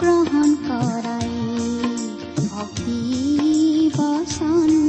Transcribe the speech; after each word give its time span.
গ্ৰহণ 0.00 0.50
কৰাই 0.68 1.30
ভক্তি 2.50 3.00
বচন। 3.96 4.85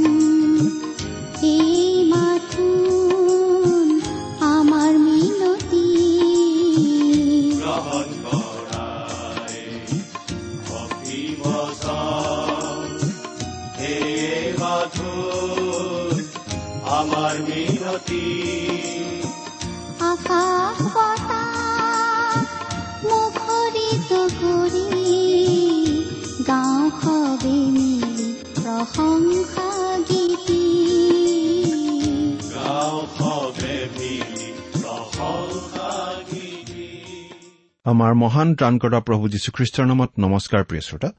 আমাৰ 37.98 38.14
মহান 38.14 38.48
ত্ৰাণকৰ্তা 38.54 39.00
প্ৰভু 39.00 39.24
যীশুখ্ৰীষ্টৰ 39.28 39.86
নামত 39.90 40.10
নমস্কাৰ 40.24 40.62
প্ৰিয় 40.64 40.82
শ্ৰোতা। 40.88 41.10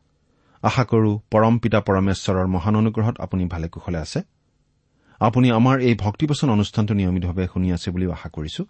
আশা 0.63 0.83
কৰো 0.83 1.11
পৰম 1.31 1.59
পিতা 1.59 1.79
পৰমেশ্বৰৰ 1.79 2.47
মহান 2.47 2.75
অনুগ্ৰহত 2.75 3.15
আপুনি 3.19 3.45
ভালে 3.45 3.67
কুশলে 3.69 3.97
আছে। 3.97 4.19
আপুনি 5.19 5.51
আমাৰ 5.51 5.79
এই 5.79 5.95
ভক্তিবচন 5.95 6.49
অনুষ্ঠানটো 6.49 6.93
নিয়মিতভাৱে 6.93 7.47
শুনি 7.53 7.71
আছে 7.71 7.91
বুলিও 7.91 8.11
আশা 8.11 8.29
কৰিছো। 8.29 8.63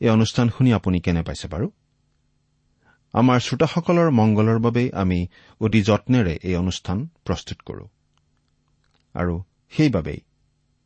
এই 0.00 0.08
অনুষ্ঠান 0.08 0.48
শুনি 0.48 0.72
আপুনি 0.72 1.00
কেনে 1.00 1.22
পাইছে 1.22 1.48
বাৰু? 1.48 1.66
আমাৰ 3.12 3.38
শ্ৰোতাসকলৰ 3.40 4.10
মংগলৰ 4.10 4.58
বাবেই 4.58 4.92
আমি 4.92 5.26
অতি 5.60 5.82
যত্নেৰে 5.82 6.34
এই 6.42 6.56
অনুষ্ঠান 6.56 7.08
প্ৰস্তুত 7.24 7.58
কৰো। 7.66 7.84
আৰু 9.14 9.34
সেইবাবেই 9.70 10.20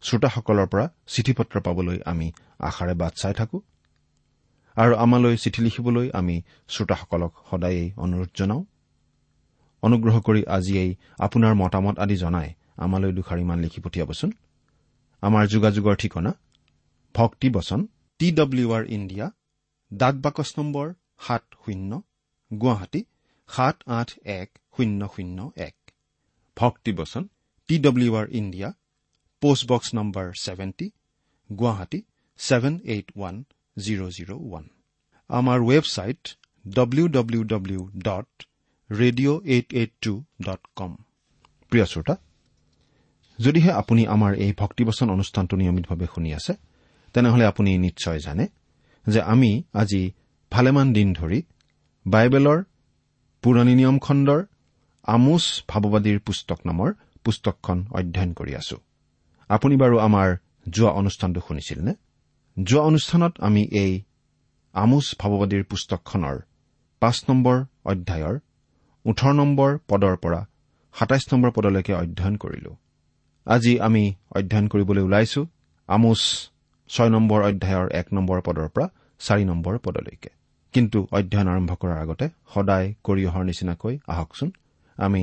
শ্ৰোতাসকলৰ 0.03 0.67
পৰা 0.67 0.89
চিঠি 1.07 1.33
পত্ৰ 1.33 1.61
পাবলৈ 1.61 1.99
আমি 2.05 2.33
আশাৰে 2.59 2.95
বাট 2.95 3.13
চাই 3.15 3.35
থাকোঁ। 3.35 3.61
আৰু 4.77 4.93
আমালৈ 5.05 5.35
চিঠি 5.43 5.61
লিখিবলৈ 5.67 6.07
আমি 6.19 6.37
শ্ৰোতাসকলক 6.75 7.33
সদায়েই 7.49 7.89
অনুৰোধ 8.05 8.31
জনাওঁ। 8.39 8.63
অনুগ্ৰহ 9.83 10.17
কৰি 10.27 10.43
আজিয়েই 10.57 10.91
আপোনাৰ 11.27 11.55
মতামত 11.63 11.97
আদি 12.05 12.17
জনাই 12.25 12.49
আমালৈ 12.85 13.13
দুষাৰিমান 13.19 13.59
লিখি 13.65 13.81
পঠিয়াবচোন। 13.85 14.31
আমাৰ 15.23 15.45
যোগাযোগৰ 15.55 15.95
ঠিকনা 16.03 16.33
ভক্তি 17.15 17.49
বচন 17.57 17.81
টি 18.21 18.29
ডব্লিউ 18.41 18.69
আৰ 18.77 18.85
ইণ্ডিয়া 18.97 19.27
ডাক 19.91 20.15
বাকচ 20.25 20.49
নম্বৰ 20.59 20.87
সাত 21.27 21.45
শূন্য 21.63 21.91
গুৱাহাটী 22.51 23.01
সাত 23.49 23.77
আঠ 23.99 24.09
এক 24.39 24.49
শূন্য 24.75 25.01
শূন্য 25.15 25.39
এক। 25.69 25.77
ভক্তি 26.57 26.93
বচন 26.99 27.23
T 27.69 27.75
W 27.87 28.13
R 28.21 28.27
India 28.41 28.69
postbox 29.43 29.89
number 29.99 30.27
seventy 30.45 30.87
Guwahati 31.51 32.01
seven 32.41 32.75
eight 32.93 33.09
one 33.17 33.37
zero' 33.77 34.11
zero' 34.11 34.33
one 34.33 34.65
আমাৰ 35.31 35.59
website 35.61 36.23
W 36.67 37.09
W 37.09 37.45
W 37.45 37.81
dot 37.99 38.29
radio' 38.91 39.41
eight 39.45 39.69
eight 39.75 39.93
two 40.01 40.25
dot 40.43 40.61
com 40.77 40.93
প্ৰিয় 41.73 41.85
শ্ৰোতা 41.85 42.15
যদিহে 43.39 43.71
আপুনি 43.71 44.03
আমাৰ 44.07 44.33
এই 44.35 44.53
ভক্তিবচন 44.59 45.11
অনুষ্ঠানটো 45.11 45.57
নিয়মিতভাৱে 45.57 46.07
শুনি 46.15 46.31
আছে 46.35 46.53
তেনেহলে 47.15 47.45
আপুনি 47.47 47.79
নিশ্চয় 47.79 48.19
জানে 48.19 48.49
যে 49.07 49.21
আমি 49.23 49.51
আজি 49.73 50.13
ভালেমান 50.53 50.93
দিন 50.93 51.09
ধৰি 51.15 51.43
বাইবেলৰ 52.07 52.59
পুৰণি 53.43 53.75
নিয়ম 53.75 53.99
খণ্ডৰ 53.99 54.41
আমোচ 55.05 55.45
ভাৱবাদীৰ 55.69 56.19
পুস্তক 56.19 56.59
নামৰ 56.67 56.91
পুস্তকখন 57.25 57.79
অধ্যয়ন 57.91 58.31
কৰি 58.33 58.53
আছো। 58.55 58.77
আপুনি 59.51 59.75
বাৰু 59.77 59.97
আমাৰ 59.99 60.29
যোৱা 60.69 60.91
অনুষ্ঠানটো 60.91 61.41
শুনিছিল 61.49 61.79
নে? 61.81 61.95
যোৱা 62.57 62.83
অনুষ্ঠানত 62.83 63.33
আমি 63.41 63.63
এই 63.85 63.93
আমোচ 64.75 65.07
ভাৱবাদীৰ 65.21 65.65
পুস্তকখনৰ 65.71 66.37
পাঁচ 67.03 67.17
নম্বৰ 67.29 67.57
অধ্যায়ৰ 67.85 68.37
ওঠৰ 69.05 69.33
নম্বৰ 69.41 69.71
পদৰ 69.91 70.15
পৰা 70.17 70.41
সাতাইছ 70.95 71.25
নম্বৰ 71.33 71.51
পদলৈকে 71.57 71.93
অধ্যয়ন 72.03 72.35
কৰিলো। 72.37 72.73
আজি 73.47 73.73
আমি 73.79 74.05
অধ্যয়ন 74.39 74.67
কৰিবলৈ 74.69 75.03
ওলাইছো 75.03 75.41
আমোচ 75.89 76.21
ছয় 76.91 77.11
নম্বৰ 77.11 77.41
অধ্যায়ৰ 77.51 77.87
এক 78.01 78.07
নম্বৰ 78.13 78.39
পদৰ 78.47 78.69
পৰা 78.75 78.87
চাৰি 79.21 79.45
নম্বৰ 79.45 79.75
পদলৈকে। 79.79 80.31
কিন্তু 80.75 80.99
অধ্যয়ন 81.19 81.49
আৰম্ভ 81.49 81.71
কৰাৰ 81.81 81.99
আগতে 82.05 82.27
সদায় 82.55 82.87
কৰি 83.05 83.23
অহাৰ 83.27 83.45
নিচিনাকৈ 83.45 83.95
আহকচোন। 84.09 84.49
আমি 84.99 85.23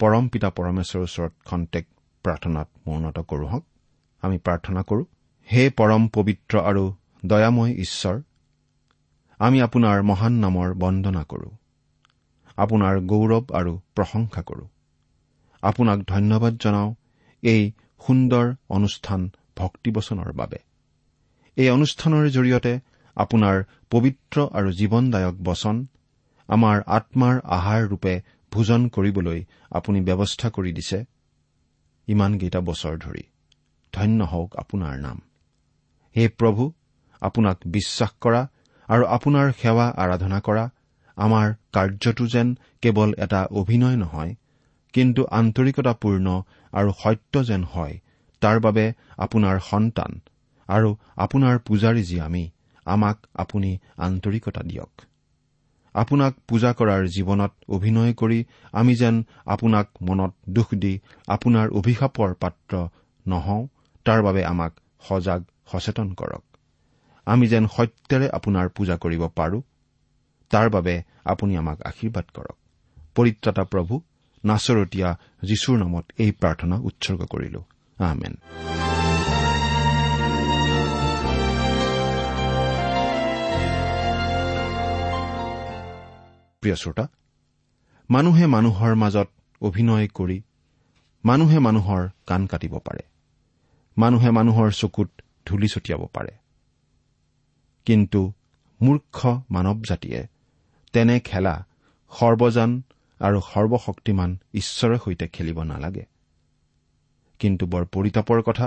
পৰম 0.00 0.24
পিতা 0.28 0.48
পৰমেশ্বৰৰ 0.58 1.02
ওচৰত 1.02 1.32
খন্তেক 1.48 1.84
প্ৰাৰ্থনাত 2.24 2.68
মৌনত 2.86 3.18
কৰো 3.30 3.46
হওক। 3.52 3.64
আমি 4.22 4.36
প্ৰাৰ্থনা 4.38 4.80
কৰো 4.82 5.02
হে 5.52 5.70
পৰম 5.70 6.08
পবিত্ৰ 6.08 6.60
আৰু 6.60 6.94
দয়াময় 7.26 7.72
ঈশ্বৰ 7.74 8.22
আমি 9.38 9.62
আপোনাৰ 9.62 10.02
মহান 10.02 10.32
নামৰ 10.32 10.74
বন্দনা 10.74 11.24
কৰো। 11.24 11.50
আপোনাৰ 12.56 13.00
গৌৰৱ 13.00 13.44
আৰু 13.54 13.80
প্ৰশংসা 13.94 14.42
কৰো। 14.42 14.68
আপোনাক 15.62 15.98
ধন্যবাদ 16.06 16.56
জনাওঁ 16.56 16.94
এই 17.42 17.72
সুন্দৰ 18.06 18.54
অনুষ্ঠান 18.68 19.30
ভক্তিবচনৰ 19.56 20.32
বাবে। 20.32 20.58
এই 21.56 21.70
অনুষ্ঠানৰ 21.70 22.28
জৰিয়তে 22.28 22.80
আপোনাৰ 23.16 23.64
পবিত্ৰ 23.90 24.48
আৰু 24.52 24.72
জীৱনদায়ক 24.72 25.34
বচন 25.42 25.86
আমাৰ 26.48 26.82
আত্মাৰ 26.86 27.40
আহাৰ 27.44 27.88
ৰূপে 27.88 28.20
ভোজন 28.52 28.88
কৰিবলৈ 28.88 29.44
আপুনি 29.70 30.00
ব্যৱস্থা 30.00 30.50
কৰি 30.50 30.72
দিছে। 30.72 31.04
ইমানকেইটা 32.06 32.60
বছৰ 32.60 32.98
ধৰি 32.98 33.22
ধন্য 33.92 34.24
হওক 34.24 34.56
আপোনাৰ 34.56 34.98
নাম। 34.98 35.20
হে 36.18 36.28
প্ৰভু 36.28 36.64
আপোনাক 37.22 37.66
বিশ্বাস 37.66 38.12
কৰা 38.20 38.42
আৰু 38.88 39.04
আপোনাৰ 39.06 39.52
সেৱা 39.52 39.86
আৰাধনা 39.96 40.38
কৰা। 40.40 40.64
আমাৰ 41.16 41.46
কাৰ্যটো 41.72 42.26
যেন 42.26 42.48
কেৱল 42.82 43.10
এটা 43.18 43.40
অভিনয় 43.52 43.96
নহয় 43.96 44.34
কিন্তু 44.94 45.24
আন্তৰিকতাপূৰ্ণ 45.30 46.26
আৰু 46.72 46.90
সত্য 46.92 47.42
যেন 47.44 47.64
হয় 47.64 47.94
তাৰ 48.42 48.60
বাবে 48.60 48.84
আপোনাৰ 49.18 49.60
সন্তান 49.60 50.12
আৰু 50.68 50.90
আপোনাৰ 51.16 51.58
পূজাৰী 51.58 52.02
যি 52.02 52.20
আমি 52.20 52.44
আমাক 52.86 53.26
আপুনি 53.34 53.70
আন্তৰিকতা 53.98 54.62
দিয়ক। 54.62 54.92
আপোনাক 55.94 56.32
পূজা 56.48 56.70
কৰাৰ 56.72 57.02
জীৱনত 57.08 57.52
অভিনয় 57.68 58.12
কৰি 58.14 58.44
আমি 58.72 58.94
যেন 58.94 59.24
আপোনাক 59.46 59.86
মনত 60.02 60.32
দুখ 60.50 60.74
দি 60.74 60.92
আপোনাৰ 61.28 61.66
অভিশাপৰ 61.70 62.34
পাত্ৰ 62.34 62.88
নহওঁ 63.26 63.62
তাৰ 64.06 64.22
বাবে 64.22 64.44
আমাক 64.44 64.72
সজাগ 65.00 65.40
সচেতন 65.72 66.08
কৰক। 66.14 66.44
আমি 67.26 67.48
যেন 67.48 67.66
সত্যৰে 67.66 68.26
আপোনাৰ 68.28 68.68
পূজা 68.68 68.96
কৰিব 68.96 69.22
পাৰো 69.28 69.58
তাৰ 70.50 70.70
বাবে 70.70 71.02
আপুনি 71.24 71.56
আমাক 71.56 71.78
আশীৰ্বাদ 71.82 72.26
কৰক। 72.34 72.56
পৰিত্ৰাতা 73.14 73.64
প্ৰভু 73.64 73.94
নাচৰতীয়া 74.44 75.08
যীশুৰ 75.42 75.76
নামত 75.78 76.04
এই 76.18 76.30
প্ৰাৰ্থনা 76.32 76.76
উৎসৰ্গ 76.78 77.20
কৰিলো। 77.24 77.60
আহমেন 77.98 78.34
প্ৰিয় 86.62 86.76
শ্ৰোতা 86.76 87.04
মানুহে 88.10 88.46
মানুহৰ 88.46 88.94
মাজত 88.94 89.28
অভিনয় 89.62 90.08
কৰি 90.08 90.42
মানুহে 91.24 91.58
মানুহৰ 91.58 92.08
কাণ 92.26 92.46
কাটিব 92.46 92.74
পাৰে। 92.78 93.02
মানুহে 93.98 94.30
মানুহৰ 94.30 94.68
চকুত 94.72 95.10
ধূলি 95.46 95.68
ছটিয়াব 95.68 96.02
পাৰে। 96.14 96.32
কিন্তু 97.86 98.32
মূৰ্খ 98.80 99.26
মানৱ 99.50 99.78
জাতিয়ে 99.88 100.20
তেনে 100.92 101.20
খেলা 101.20 101.54
সৰ্বজান 102.12 102.70
আৰু 103.20 103.38
সৰ্বশক্তিমান 103.40 104.30
ঈশ্বৰৰ 104.54 104.98
সৈতে 105.04 105.26
খেলিব 105.28 105.58
নালাগে। 105.62 106.04
কিন্তু 107.38 107.66
বৰ 107.66 107.84
পৰিতাপৰ 107.86 108.42
কথা 108.42 108.66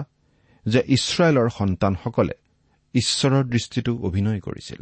যে 0.66 0.82
ইছৰাইলৰ 0.88 1.50
সন্তানসকলে 1.50 2.34
ঈশ্বৰৰ 2.94 3.44
দৃষ্টিতো 3.44 3.92
অভিনয় 3.98 4.40
কৰিছিল 4.40 4.82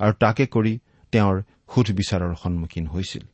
আৰু 0.00 0.12
তাকে 0.12 0.46
কৰি 0.46 0.78
তেওঁৰ 1.12 1.36
সুধবিচাৰৰ 1.74 2.34
সন্মুখীন 2.42 2.86
হৈছিল। 2.86 3.24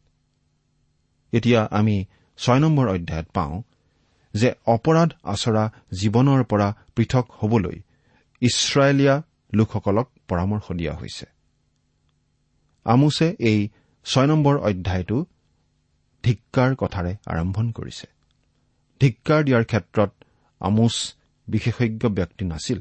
এতিয়া 1.33 1.61
আমি 1.71 2.05
ছয় 2.39 2.61
নম্বৰ 2.61 2.87
অধ্যায়ত 2.89 3.29
পাওঁ 3.35 3.63
যে 4.35 4.55
অপৰাধ 4.67 5.11
আচৰা 5.25 5.65
জীৱনৰ 5.93 6.45
পৰা 6.45 6.69
পৃথক 6.97 7.27
হবলৈ 7.31 7.77
ইছৰাইলীয়া 8.43 9.23
লোকসকলক 9.55 10.07
পৰামৰ্শ 10.29 10.73
দিয়া 10.73 10.95
হৈছে। 10.95 11.27
আমোছে 12.85 13.37
এই 13.39 13.69
ছয় 14.05 14.27
নম্বৰ 14.27 14.57
অধ্যায়টো 14.59 15.25
ধিক্কাৰ 16.25 16.71
কথাৰে 16.75 17.17
আৰম্ভণ 17.27 17.73
কৰিছে। 17.73 18.07
ধিক্কাৰ 19.01 19.45
দিয়াৰ 19.45 19.65
ক্ষেত্ৰত 19.65 20.11
আমোচ 20.61 21.15
বিশেষজ্ঞ 21.49 22.09
ব্যক্তি 22.09 22.45
নাছিল। 22.45 22.81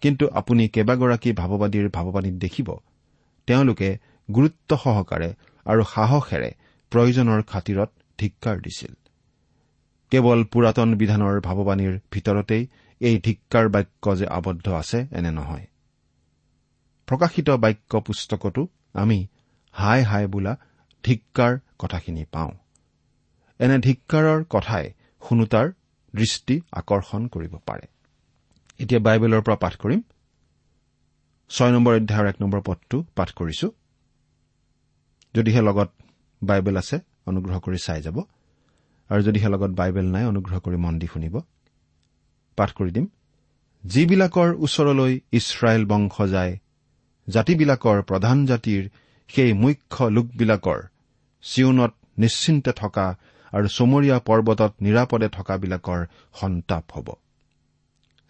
কিন্তু 0.00 0.28
আপুনি 0.28 0.68
কেইবাগৰাকী 0.68 1.32
ভাৱবাদীৰ 1.32 1.88
ভাৱবাণীত 1.88 2.34
দেখিব 2.34 2.68
তেওঁলোকে 3.46 3.98
গুৰুত্ব 4.28 4.76
সহকাৰে 4.76 5.34
আৰু 5.66 5.82
সাহসেৰে 5.84 6.50
প্ৰয়োজনৰ 6.92 7.42
খাতিৰত 7.42 7.90
ধিক্কাৰ 8.18 8.56
দিছিল। 8.60 8.92
কেৱল 10.10 10.44
পুৰাতন 10.44 10.94
বিধানৰ 10.94 11.40
ভাৱবাণীৰ 11.40 11.98
ভিতৰতেই 12.10 12.66
এই 13.00 13.18
ধিক্কাৰ 13.18 13.68
বাক্য 13.68 14.16
যে 14.16 14.26
আবদ্ধ 14.26 14.66
আছে 14.72 14.98
এনে 15.12 15.30
নহয়। 15.30 15.66
প্ৰকাশিত 17.08 17.50
বাক্য 17.50 18.00
পুস্তকতো 18.00 18.68
আমি 18.94 19.26
হাই 19.74 20.02
হাই 20.02 20.26
বোলা 20.26 20.56
ধিক্কাৰ 21.04 21.58
কথাখিনি 21.78 22.24
পাওঁ। 22.24 22.52
এনে 23.60 23.78
ধিক্কাৰৰ 23.78 24.44
কথাই 24.50 24.86
শুনোতাৰ 25.28 25.66
দৃষ্টি 26.14 26.60
আকৰ্ষণ 26.72 27.26
কৰিব 27.26 27.54
পাৰে। 27.66 27.86
এতিয়া 28.80 29.00
বাইবেলৰ 29.00 29.42
পৰা 29.42 29.56
পাঠ 29.56 29.74
কৰিম। 29.76 30.02
ছয় 31.50 31.72
নম্বৰ 31.72 31.94
অধ্যায়ৰ 31.94 32.26
এক 32.28 32.36
নম্বৰ 32.40 32.60
পদটো 32.60 33.04
পাঠ 33.16 33.32
কৰিছো। 33.32 33.68
যদিহে 35.34 35.62
লগত 35.62 35.90
বাইবেল 36.42 36.76
আছে 36.76 36.96
অনুগ্ৰহ 37.26 37.58
কৰি 37.58 37.78
চাই 37.78 38.02
যাব। 38.02 38.16
আৰু 39.10 39.20
যদিহে 39.22 39.48
লগত 39.48 39.70
বাইবেল 39.70 40.06
নাই 40.06 40.24
অনুগ্ৰহ 40.24 40.58
কৰি 40.58 40.76
মন 40.76 40.94
দি 40.98 41.06
শুনিব। 41.06 41.34
পাঠ 42.58 42.70
কৰি 42.72 42.90
দিম। 42.90 43.06
যিবিলাকৰ 43.84 44.50
ওচৰলৈ 44.54 45.12
ইছৰাইল 45.32 45.82
বংশ 45.86 46.16
যায় 46.30 46.52
জাতিবিলাকৰ 47.28 47.98
প্ৰধান 48.02 48.38
জাতিৰ 48.46 48.82
সেই 49.30 49.52
মুখ্য 49.52 50.04
লোকবিলাকৰ 50.06 50.80
চিউনত 51.44 51.92
নিশ্চিন্তে 52.18 52.72
থকা 52.72 53.06
আৰু 53.52 53.66
চমৰীয়া 53.68 54.16
পৰ্বতত 54.20 54.72
নিৰাপদে 54.80 55.28
থকাবিলাকৰ 55.28 56.00
সন্তাপ 56.34 56.84
হ'ব। 56.94 57.08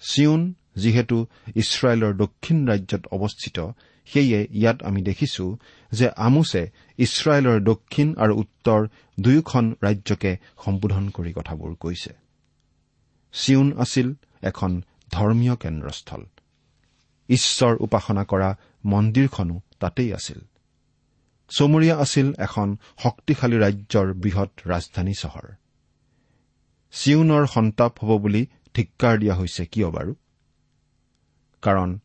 চিউন 0.03 0.41
যিহেতু 0.77 1.17
ইছৰাইলৰ 1.57 2.13
দক্ষিণ 2.15 2.59
ৰাজ্যত 2.69 3.03
অৱস্থিত 3.07 3.59
সেয়ে 4.13 4.49
ইয়াত 4.51 4.83
আমি 4.83 5.03
দেখিছো 5.03 5.59
যে 5.93 6.11
আমোছে 6.17 6.71
ইছৰাইলৰ 6.99 7.61
দক্ষিণ 7.61 8.15
আৰু 8.15 8.35
উত্তৰ 8.37 8.89
দুয়োখন 9.21 9.75
ৰাজ্যকে 9.83 10.37
সম্বোধন 10.65 11.11
কৰি 11.11 11.33
কথাবোৰ 11.33 11.75
কৈছে। 11.81 12.13
চিউন 13.33 13.73
আছিল 13.79 14.15
এখন 14.43 14.83
ধৰ্মীয় 15.13 15.57
কেন্দ্ৰস্থল। 15.57 16.25
ঈশ্বৰ 17.29 17.77
উপাসনা 17.81 18.25
কৰা 18.25 18.57
মন্দিৰখনো 18.85 19.61
তাতেই 19.81 20.15
আছিল। 20.15 20.41
চমৰীয়া 21.49 21.97
আছিল 21.97 22.35
এখন 22.39 22.77
শক্তিশালী 23.03 23.57
ৰাজ্যৰ 23.57 24.13
বৃহৎ 24.15 24.51
ৰাজধানী 24.67 25.15
চহৰ। 25.15 25.47
চিউনৰ 26.93 27.47
সন্তাপ 27.47 27.99
হ'ব 27.99 28.19
বুলি 28.19 28.47
ধিক্কাৰ 28.75 29.19
দিয়া 29.19 29.35
হৈছে 29.35 29.67
কিয় 29.67 29.91
বাৰু? 29.91 30.15
কাৰণ 31.63 31.99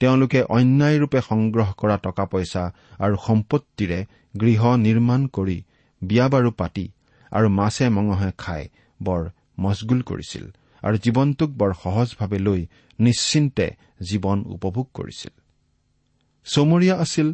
তেওঁলোকে 0.00 0.40
অন্যায়ৰূপে 0.56 1.20
সংগ্ৰহ 1.30 1.68
কৰা 1.80 1.96
টকা 2.06 2.24
পইচা 2.32 2.62
আৰু 3.04 3.14
সম্পত্তিৰে 3.26 3.98
গৃহ 4.40 4.62
নিৰ্মাণ 4.86 5.20
কৰি 5.36 5.58
বিয়া 6.02 6.26
বাৰু 6.34 6.50
পাতি 6.60 6.86
আৰু 7.32 7.48
মাছে 7.58 7.86
মঙহে 7.96 8.30
খাই 8.38 8.62
বৰ 9.00 9.22
মজগুল 9.58 10.00
কৰিছিল 10.02 10.44
আৰু 10.82 10.96
জীৱনটোক 11.04 11.50
বৰ 11.60 11.70
সহজভাৱে 11.82 12.38
লৈ 12.46 12.60
নিশ্চিন্তে 12.98 13.66
জীৱন 14.08 14.38
উপভোগ 14.54 14.86
কৰিছিল। 14.94 15.32
চমৰীয়া 16.46 16.96
আছিল 17.04 17.28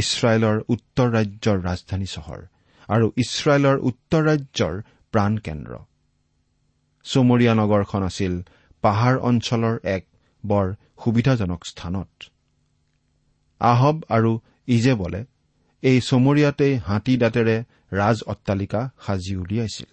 ইছৰাইলৰ 0.00 0.56
উত্তৰ 0.74 1.08
ৰাজ্যৰ 1.16 1.58
ৰাজধানী 1.68 2.08
চহৰ 2.14 2.40
আৰু 2.88 3.06
ইছৰাইলৰ 3.24 3.76
উত্তৰ 3.88 4.22
ৰাজ্যৰ 4.30 4.74
প্ৰাণকেন্দ্ৰ 5.14 5.74
চমৰীয়া 7.06 7.52
নগৰখন 7.60 8.02
আছিল 8.10 8.34
পাহাৰ 8.84 9.14
অঞ্চলৰ 9.30 9.74
এক 9.96 10.02
বৰ 10.44 10.66
সুবিধাজনক 11.04 11.60
স্থানত। 11.64 12.10
আহব 13.60 13.96
আৰু 14.08 14.32
ইজেবলে 14.66 15.20
এই 15.82 15.98
চমৰীয়াতেই 16.00 16.74
হাতী 16.88 17.14
দাঁতেৰে 17.16 17.56
ৰাজ 17.92 18.18
অট্টালিকা 18.22 18.80
সাজি 19.06 19.34
উলিয়াইছিল। 19.36 19.90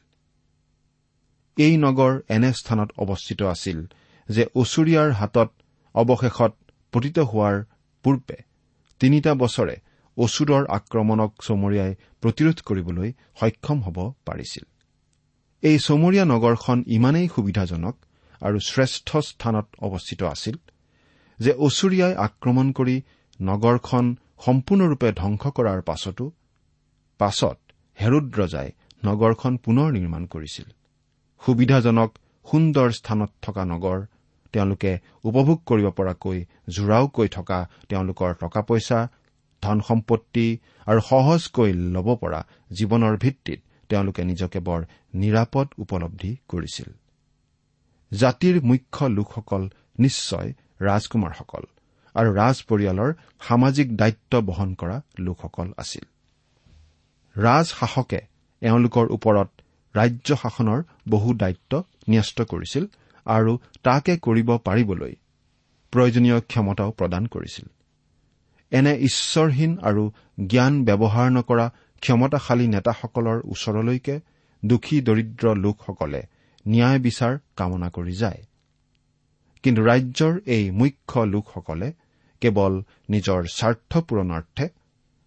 এই 1.58 1.74
নগৰ 1.78 2.14
এনে 2.30 2.52
স্থানত 2.54 2.90
অৱস্থিত 3.04 3.42
আছিল 3.54 3.80
যে 4.30 4.44
ওচৰীয়াৰ 4.56 5.10
হাতত 5.12 5.50
অৱশেষত 5.96 6.54
পতিত 6.94 7.18
হোৱাৰ 7.32 7.56
পূৰ্বে 8.06 8.38
তিনিটা 9.02 9.32
বছৰে 9.34 9.76
অচুৰৰ 10.18 10.64
আক্ৰমণক 10.78 11.32
চমৰীয়াই 11.48 11.92
প্ৰতিৰোধ 12.22 12.58
কৰিবলৈ 12.68 13.10
সক্ষম 13.40 13.78
হ'ব 13.86 13.98
পাৰিছিল। 14.26 14.66
এই 15.64 15.78
চমৰীয়া 15.80 16.26
নগৰখন 16.26 16.78
ইমানেই 16.88 17.28
সুবিধাজনক 17.36 17.96
আৰু 18.42 18.58
শ্ৰেষ্ঠ 18.70 19.10
স্থানত 19.30 19.68
অৱস্থিত 19.86 20.22
আছিল 20.24 20.56
যে 21.40 21.52
অচুৰীয়াই 21.66 22.14
আক্ৰমণ 22.26 22.68
কৰি 22.72 22.96
নগৰখন 23.40 24.06
সম্পূৰ্ণৰূপে 24.46 25.10
ধ্বংস 25.22 25.44
কৰাৰ 25.58 25.80
পাছতো 25.90 26.26
পাছত 27.19 27.58
হেৰুদ 27.98 28.26
ৰজাই 28.40 28.69
নগৰখন 29.04 29.54
পুনৰ 29.66 29.88
নিৰ্মাণ 29.98 30.24
কৰিছিল। 30.34 30.68
সুবিধাজনক 31.42 32.10
সুন্দৰ 32.46 32.90
স্থানত 33.00 33.31
থকা 33.42 33.64
নগৰ 33.66 34.00
তেওঁলোকে 34.54 34.92
উপভোগ 35.30 35.58
কৰিব 35.69 35.88
পৰাকৈ 36.00 36.38
জোৰাওকৈ 36.76 37.28
থকা 37.38 37.60
তেওঁলোকৰ 37.90 38.31
টকা 38.44 38.62
পইচা 38.69 39.00
ধন 39.64 39.78
সম্পত্তি 39.90 40.48
আৰু 40.88 41.00
সহজকৈ 41.10 41.72
ল'ব 41.96 42.08
পৰা 42.22 42.40
জীৱনৰ 42.78 43.14
ভিত্তিত 43.24 43.60
তেওঁলোকে 43.90 44.22
নিজকে 44.31 44.60
বৰ 44.68 44.81
নিৰাপদ 45.22 45.68
উপলব্ধি 45.84 46.31
কৰিছিল। 46.48 46.90
জাতিৰ 48.12 48.56
মুখ্য 48.69 49.00
লোকসকল 49.18 49.64
নিশ্চয় 50.00 50.50
ৰাজকুমাৰসকল 50.81 51.64
আৰু 52.16 52.30
ৰাজ 52.33 52.57
পৰিয়ালৰ 52.69 53.14
সামাজিক 53.48 53.88
দায়িত্ব 53.95 54.42
বহন 54.42 54.69
কৰা 54.74 55.02
লোকসকল 55.19 55.68
আছিল। 55.78 56.06
ৰাজশাসকে 57.36 58.19
এওঁলোকৰ 58.62 59.06
ওপৰত 59.12 59.50
ৰাজ্য 59.95 60.36
শাসনৰ 60.36 60.80
বহু 61.09 61.33
দায়িত্ব 61.33 61.83
ন্যস্ত 62.09 62.42
কৰিছিল 62.42 62.86
আৰু 63.26 63.57
তাকে 63.83 64.18
কৰিব 64.18 64.50
পাৰিবলৈ 64.57 65.14
প্ৰয়োজনীয় 65.94 66.40
ক্ষমতাও 66.42 66.92
প্ৰদান 66.92 67.26
কৰিছিল। 67.26 67.68
এনে 68.71 68.94
ঈশ্বৰহীন 69.00 69.78
আৰু 69.78 70.04
জ্ঞান 70.48 70.74
ব্যৱহাৰ 70.86 71.30
নকৰা 71.31 71.66
ক্ষমতাশালী 72.02 72.68
নেতাসকলৰ 72.68 73.38
ওচৰলৈকে 73.45 74.16
দুখী 74.66 75.02
দৰিদ্ৰ 75.02 75.45
লোকসকলে 75.56 76.21
ন্যায় 76.68 77.00
বিচাৰ 77.00 77.33
কামনা 77.56 77.90
কৰি 77.90 78.16
যায়। 78.16 78.44
কিন্তু 79.63 79.81
ৰাজ্যৰ 79.81 80.33
এই 80.45 80.71
মুখ্য 80.71 81.19
লোকসকলে 81.19 81.94
কেৱল 82.42 82.73
নিজৰ 83.09 83.39
স্বাৰ্থ 83.45 83.97
পূৰণাৰ্থে 83.97 84.66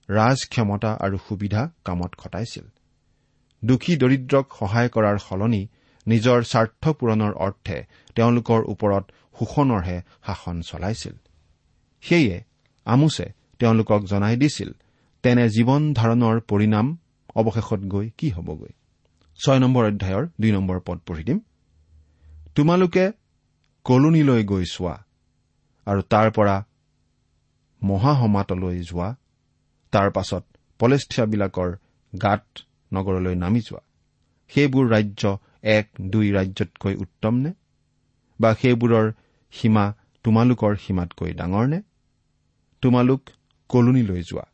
ৰাজ 0.09 0.39
ক্ষমতা 0.49 0.91
আৰু 1.01 1.17
সুবিধা 1.29 1.71
কামত 1.85 2.13
খটাইছিল। 2.15 2.67
দুখী 3.65 3.97
দৰিদ্ৰক 3.97 4.47
সহায় 4.59 4.89
কৰাৰ 4.89 5.19
সলনি 5.19 5.63
নিজৰ 6.07 6.43
স্বাৰ্থ 6.43 6.89
পূৰণৰ 6.89 7.33
অৰ্থে 7.33 7.87
তেওঁলোকৰ 8.15 8.61
ওপৰত 8.67 9.05
শোষণৰহে 9.39 10.03
শাসন 10.27 10.61
চলাইছিল। 10.61 11.15
সেয়ে 12.01 12.45
আমোছে 12.85 13.27
তেওঁলোকক 13.59 14.05
জনাই 14.05 14.37
দিছিল 14.37 14.71
তেনে 15.23 15.49
জীৱন 15.49 15.95
ধাৰণৰ 15.95 16.41
পৰিণাম 16.41 16.87
অৱশেষত 17.35 17.81
গৈ 17.85 18.11
কি 18.19 18.29
হ'বগৈ? 18.31 18.73
ছয় 19.41 19.59
নম্বৰ 19.59 19.85
অধ্যায়ৰ 19.85 20.25
দুই 20.41 20.53
নম্বৰ 20.53 20.81
পদ 20.81 20.99
পঢ়ি 21.07 21.25
দিম। 21.25 21.41
তোমালোকে 22.55 23.13
কলোনীলৈ 23.85 24.45
গৈ 24.45 24.65
চোৱা 24.65 24.97
আৰু 25.87 26.03
তাৰ 26.03 26.31
পৰা 26.31 26.65
মহাসমাতলৈ 27.83 28.83
যোৱা। 28.83 29.09
তাৰ 29.93 30.11
পাছত 30.11 30.45
পলেষ্ঠিয়াবিলাকৰ 30.79 31.71
গাত 32.23 32.45
নগৰলৈ 32.95 33.35
নামি 33.35 33.61
যোৱা। 33.61 33.83
সেইবোৰ 34.49 34.87
ৰাজ্য 34.89 35.39
এক 35.63 35.89
দুই 36.01 36.33
ৰাজ্যতকৈ 36.33 36.95
উত্তম 36.95 37.35
নে? 37.35 37.53
বা 38.41 38.55
সেইবোৰৰ 38.55 39.13
সীমা 39.53 39.85
তোমালোকৰ 40.25 40.77
সীমাতকৈ 40.77 41.33
ডাঙৰ 41.33 41.67
নে? 41.67 41.83
তোমালোক 42.83 43.21
কলোনীলৈ 43.69 44.23
যোৱা। 44.23 44.47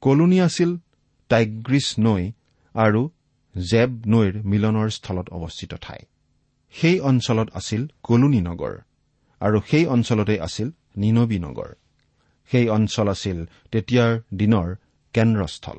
কলোনী 0.00 0.40
আছিল 0.40 0.70
টাইগ্ৰিছ 1.28 1.86
নৈ 1.98 2.32
আৰু 2.74 3.10
জেব 3.54 3.90
নৈৰ 4.06 4.32
মিলনৰ 4.42 4.88
স্থলত 4.90 5.26
অৱস্থিত 5.30 5.74
ঠাই। 5.74 5.98
সেই 6.72 7.00
অঞ্চলত 7.00 7.48
আছিল 7.54 7.86
কলোনী 8.02 8.40
নগৰ 8.40 8.74
আৰু 9.40 9.60
সেই 9.70 9.86
অঞ্চলতে 9.86 10.40
আছিল 10.40 10.70
নিনবী 10.96 11.38
নগৰ। 11.38 11.74
সেই 12.50 12.68
অঞ্চল 12.68 13.08
আছিল 13.08 13.46
তেতিয়াৰ 13.70 14.20
দিনৰ 14.34 14.74
কেন্দ্ৰস্থল। 15.12 15.78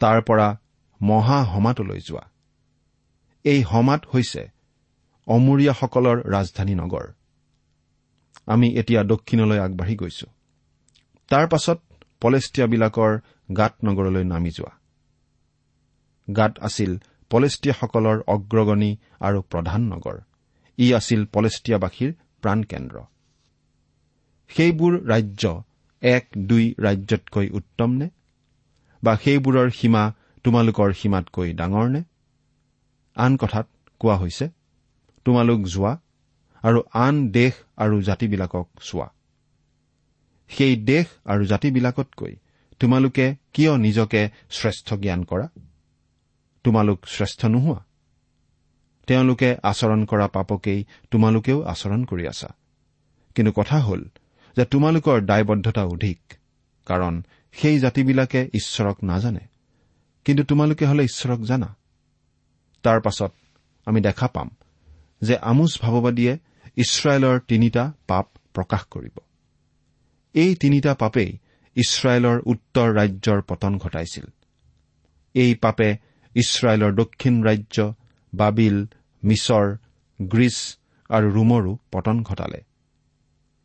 তাৰ 0.00 0.22
পৰা 0.22 0.56
মহা 1.02 1.44
হমাটোলৈ 1.44 2.00
যোৱা। 2.00 2.30
এই 3.44 3.62
হমাত 3.62 4.06
হৈছে 4.14 4.50
অমূৰীয়াসকলৰ 5.26 6.18
ৰাজধানী 6.30 6.74
নগৰ। 6.74 7.06
আমি 8.46 8.68
এতিয়া 8.74 9.02
দক্ষিণলৈ 9.02 9.58
আগবাঢ়ি 9.58 9.96
গৈছো। 9.96 10.26
তাৰ 11.28 11.48
পাছত 11.48 11.78
পলেষ্টিয়াবিলাকৰ 12.20 13.18
গাত 13.56 13.74
নগৰলৈ 13.84 14.24
নামি 14.24 14.50
যোৱা। 14.50 14.72
গাত 16.36 16.58
আছিল 16.60 16.98
পলেষ্টিয়াসকলৰ 17.32 18.18
অগ্ৰগণী 18.34 18.90
আৰু 19.20 19.38
প্ৰধান 19.52 19.82
নগৰ। 19.92 20.16
ই 20.78 20.86
আছিল 20.94 21.20
পলেষ্টিয়াবাসীৰ 21.34 22.10
প্ৰাণকেন্দ্ৰ। 22.42 22.96
সেইবোৰ 24.50 24.92
ৰাজ্য 25.06 25.44
এক 26.02 26.24
দুই 26.46 26.64
ৰাজ্যতকৈ 26.78 27.46
উত্তম 27.50 27.90
নে? 27.92 28.08
বা 29.02 29.12
সেইবোৰৰ 29.16 29.68
সীমা 29.70 30.02
তোমালোকৰ 30.44 30.90
সীমাতকৈ 30.92 31.48
ডাঙৰ 31.52 31.86
নে? 31.88 32.02
আন 33.16 33.32
কথাত 33.36 33.66
কোৱা 34.00 34.16
হৈছে 34.16 34.46
তোমালোক 35.26 35.60
যোৱা 35.64 35.92
আৰু 36.62 36.78
আন 37.04 37.14
দেশ 37.30 37.54
আৰু 37.76 37.96
জাতিবিলাকক 38.02 38.66
চোৱা। 38.82 39.08
সেই 40.50 40.74
দেশ 40.76 41.06
আৰু 41.24 41.42
জাতিবিলাকতকৈ 41.44 42.34
তোমালোকে 42.80 43.26
কিয় 43.54 43.72
নিজকে 43.78 44.20
শ্ৰেষ্ঠ 44.50 44.88
জ্ঞান 44.94 45.20
কৰা? 45.24 45.46
তোমালোক 46.64 47.06
শ্ৰেষ্ঠ 47.06 47.44
নোহোৱা। 47.44 47.84
তেওঁলোকে 49.06 49.56
আচৰণ 49.62 50.04
কৰা 50.04 50.28
পাপকেই 50.28 50.84
তোমালোকেও 51.10 51.62
আচৰণ 51.62 52.04
কৰি 52.04 52.28
আছা। 52.28 52.48
কিন্তু 53.34 53.52
কথা 53.52 53.78
হ'ল 53.78 54.04
যে 54.56 54.64
তোমালোকৰ 54.64 55.20
দায়বদ্ধতা 55.20 55.84
অধিক 55.84 56.20
কাৰণ 56.86 57.22
সেই 57.52 57.78
জাতিবিলাকে 57.78 58.50
ঈশ্বৰক 58.54 59.04
নাজানে। 59.04 59.40
কিন্তু 60.24 60.44
তোমালোকে 60.44 60.86
হলে 60.86 61.04
ঈশ্বৰক 61.04 61.40
জানা। 61.40 61.76
তাৰ 62.82 63.00
পাছত 63.00 63.32
আমি 63.86 64.00
দেখা 64.00 64.28
পাম 64.28 64.50
যে 65.20 65.36
আমোচ 65.36 65.80
ভাৱবাদীয়ে 65.80 66.38
ইছৰাইলৰ 66.76 67.40
তিনিটা 67.40 67.92
পাপ 68.06 68.26
প্ৰকাশ 68.54 68.84
কৰিব। 68.84 69.18
এই 70.34 70.54
তিনিটা 70.54 70.94
পাপেই 70.94 71.38
ইছৰাইলৰ 71.74 72.40
উত্তৰ 72.46 72.94
ৰাজ্যৰ 72.94 73.42
পতন 73.42 73.78
ঘটাইছিল। 73.78 74.24
এই 75.34 75.54
পাপে 75.54 76.11
ইছৰাইলৰ 76.34 76.92
দক্ষিণ 76.94 77.44
ৰাজ্য 77.44 77.92
বাবিল 78.34 78.86
মিছৰ 79.24 79.76
গ্ৰীচ 80.20 80.78
আৰু 81.08 81.30
ৰোমৰো 81.30 81.78
পতন 81.92 82.22
ঘটালে। 82.22 82.60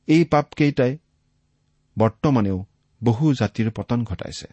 এই 0.07 0.24
পাপকেইটাই 0.24 0.97
বৰ্তমানেও 1.97 2.65
বহু 3.03 3.33
জাতিৰ 3.33 3.71
পতন 3.71 4.03
ঘটাইছে। 4.03 4.47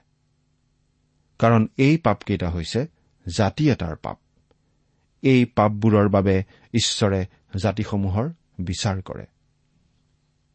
কাৰণ 1.38 1.68
এই 1.78 1.97
পাপকেইটা 1.97 2.50
হৈছে 2.50 2.87
জাতি 3.26 3.71
এটাৰ 3.71 3.97
পাপ। 3.97 4.18
এই 5.23 5.44
পাপবোৰৰ 5.44 6.09
বাবে 6.09 6.44
ঈশ্বৰে 6.75 7.26
জাতিসমূহৰ 7.56 8.30
বিচাৰ 8.61 9.02
কৰে। 9.02 9.26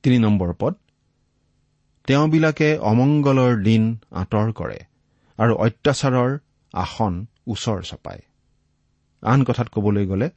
তিনি 0.03 0.19
নম্বৰ 0.19 0.53
পদ 0.59 0.75
তেওঁবিলাকে 2.07 2.77
অমংগলৰ 2.77 3.63
দিন 3.63 3.97
আঁতৰ 4.11 4.51
কৰে 4.51 4.79
আৰু 5.37 5.55
অত্যাচাৰৰ 5.55 6.39
আসন 6.73 7.25
ওচৰ 7.51 7.79
চপায় 7.81 8.21
আন 9.23 9.39
কথাত 9.43 9.67
কবলৈ 9.75 10.05
গ'লে 10.05 10.27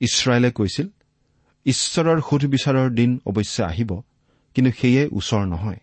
ইছৰাইলে 0.00 0.50
কৈছিল 0.58 0.86
ঈশ্বৰৰ 1.66 2.18
সুধবিচাৰৰ 2.28 2.88
দিন 2.90 3.10
অৱশ্যে 3.26 3.62
আহিব 3.64 3.90
কিন্তু 4.54 4.70
সেয়ে 4.80 5.02
ওচৰ 5.12 5.42
নহয়। 5.46 5.80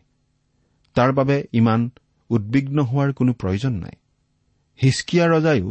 তাৰ 0.95 1.11
বাবে 1.13 1.37
ইমান 1.53 1.81
উদ্বিগ্ন 2.29 2.77
হোৱাৰ 2.83 3.09
কোনো 3.13 3.31
প্ৰয়োজন 3.33 3.73
নাই। 3.73 3.95
হিচকিয়া 4.79 5.25
ৰজায়ো 5.27 5.67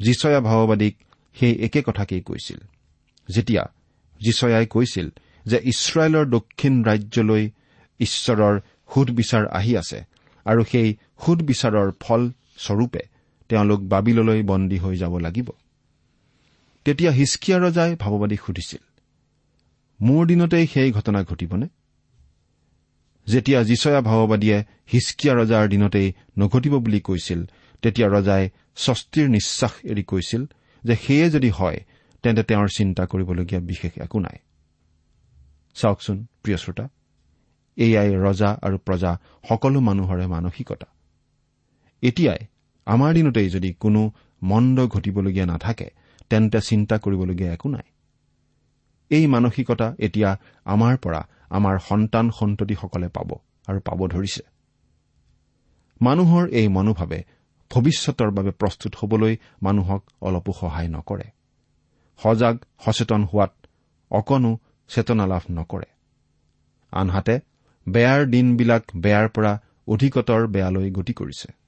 যিচয়া 0.00 0.40
ভাৱবাদীক 0.40 0.94
সেই 1.36 1.54
একে 1.66 1.80
কথাকেই 1.86 2.22
কৈছিল। 2.22 2.60
যেতিয়া 3.28 3.64
যিচয়াই 4.20 4.66
কৈছিল 4.66 5.06
যে 5.46 5.58
ইছৰাইলৰ 5.64 6.24
দক্ষিণ 6.26 6.74
ৰাজ্যলৈ 6.84 7.44
ঈশ্বৰৰ 8.00 8.54
সুধবিচাৰ 8.94 9.44
আহি 9.48 9.72
আছে 9.76 9.98
আৰু 10.46 10.62
সেই 10.64 10.88
সুধবিচাৰৰ 11.24 11.88
ফলস্বৰূপে 12.00 13.02
তেওঁলোক 13.48 13.80
বাবিললৈ 13.80 14.42
বন্দী 14.42 14.78
হৈ 14.78 14.96
যাব 14.96 15.18
লাগিব। 15.18 15.50
তেতিয়া 16.84 17.10
হিচকিয়া 17.10 17.58
ৰজাই 17.58 17.96
ভাৱবাদীক 17.96 18.40
সুধিছিল 18.46 18.82
মোৰ 20.00 20.26
দিনতেই 20.26 20.66
সেই 20.66 20.92
ঘটনা 20.92 21.22
ঘটিবনে? 21.22 21.66
যেতিয়া 23.26 23.62
যিচয়া 23.62 24.00
ভাৱবাদীয়ে 24.00 24.58
হিচকিয়া 24.92 25.34
ৰজাৰ 25.34 25.68
দিনতেই 25.68 26.12
নঘটিব 26.38 26.74
বুলি 26.78 27.00
কৈছিল 27.00 27.40
তেতিয়া 27.82 28.08
ৰজাই 28.08 28.50
স্বস্তিৰ 28.76 29.28
নিশ্বাস 29.28 29.72
এৰি 29.84 30.02
কৈছিল 30.02 30.42
যে 30.84 30.96
সেয়ে 30.96 31.30
যদি 31.30 31.50
হয় 31.50 31.78
তেন্তে 32.22 32.42
তেওঁৰ 32.42 32.68
চিন্তা 32.76 33.06
কৰিবলগীয়া 33.06 33.60
বিশেষ 33.60 33.92
একো 33.98 34.18
নাই। 34.20 34.38
চাওকচোন 35.74 36.26
প্ৰিয় 36.42 36.56
শ্ৰোতা 36.56 36.88
এয়াই 37.76 38.10
ৰজা 38.16 38.50
আৰু 38.62 38.76
প্ৰজা 38.78 39.18
সকলো 39.48 39.80
মানুহৰে 39.80 40.26
মানসিকতা। 40.26 40.86
এতিয়াই 42.02 42.42
আমাৰ 42.86 43.14
দিনতেই 43.14 43.50
যদি 43.50 43.72
কোনো 43.72 44.10
মন্দ 44.42 44.86
ঘটিবলগীয়া 44.86 45.46
নাথাকে 45.46 45.90
তেন্তে 46.30 46.60
চিন্তা 46.60 46.98
কৰিবলগীয়া 46.98 47.52
একো 47.52 47.68
নাই। 47.68 47.86
এই 49.10 49.26
মানসিকতা 49.26 49.94
এতিয়া 49.98 50.30
আমাৰ 50.64 50.96
পৰা 50.96 51.28
আমাৰ 51.50 51.78
সন্তান 51.78 52.30
সন্ততিসকলে 52.30 53.08
পাব 53.08 53.30
আৰু 53.66 53.80
পাব 53.80 54.06
ধৰিছে। 54.06 54.42
মানুহৰ 56.00 56.48
এই 56.48 56.68
মনোভাৱে 56.68 57.24
ভৱিষ্যতৰ 57.70 58.30
বাবে 58.30 58.50
প্ৰস্তুত 58.50 58.92
হবলৈ 59.00 59.36
মানুহক 59.62 60.02
অলপো 60.20 60.52
সহায় 60.52 60.88
নকৰে। 60.88 61.24
সজাগ 62.18 62.56
সচেতন 62.84 63.24
হোৱাত 63.24 63.52
অকণো 64.10 64.58
চেতনা 64.88 65.26
লাভ 65.26 65.42
নকৰে। 65.50 65.86
আনহাতে 66.92 67.40
বেয়াৰ 67.88 68.26
দিনবিলাক 68.26 68.82
বেয়াৰ 68.96 69.28
পৰা 69.28 69.52
অধিকতৰ 69.88 70.46
বেয়ালৈ 70.46 70.90
গতি 70.90 71.12
কৰিছে। 71.12 71.63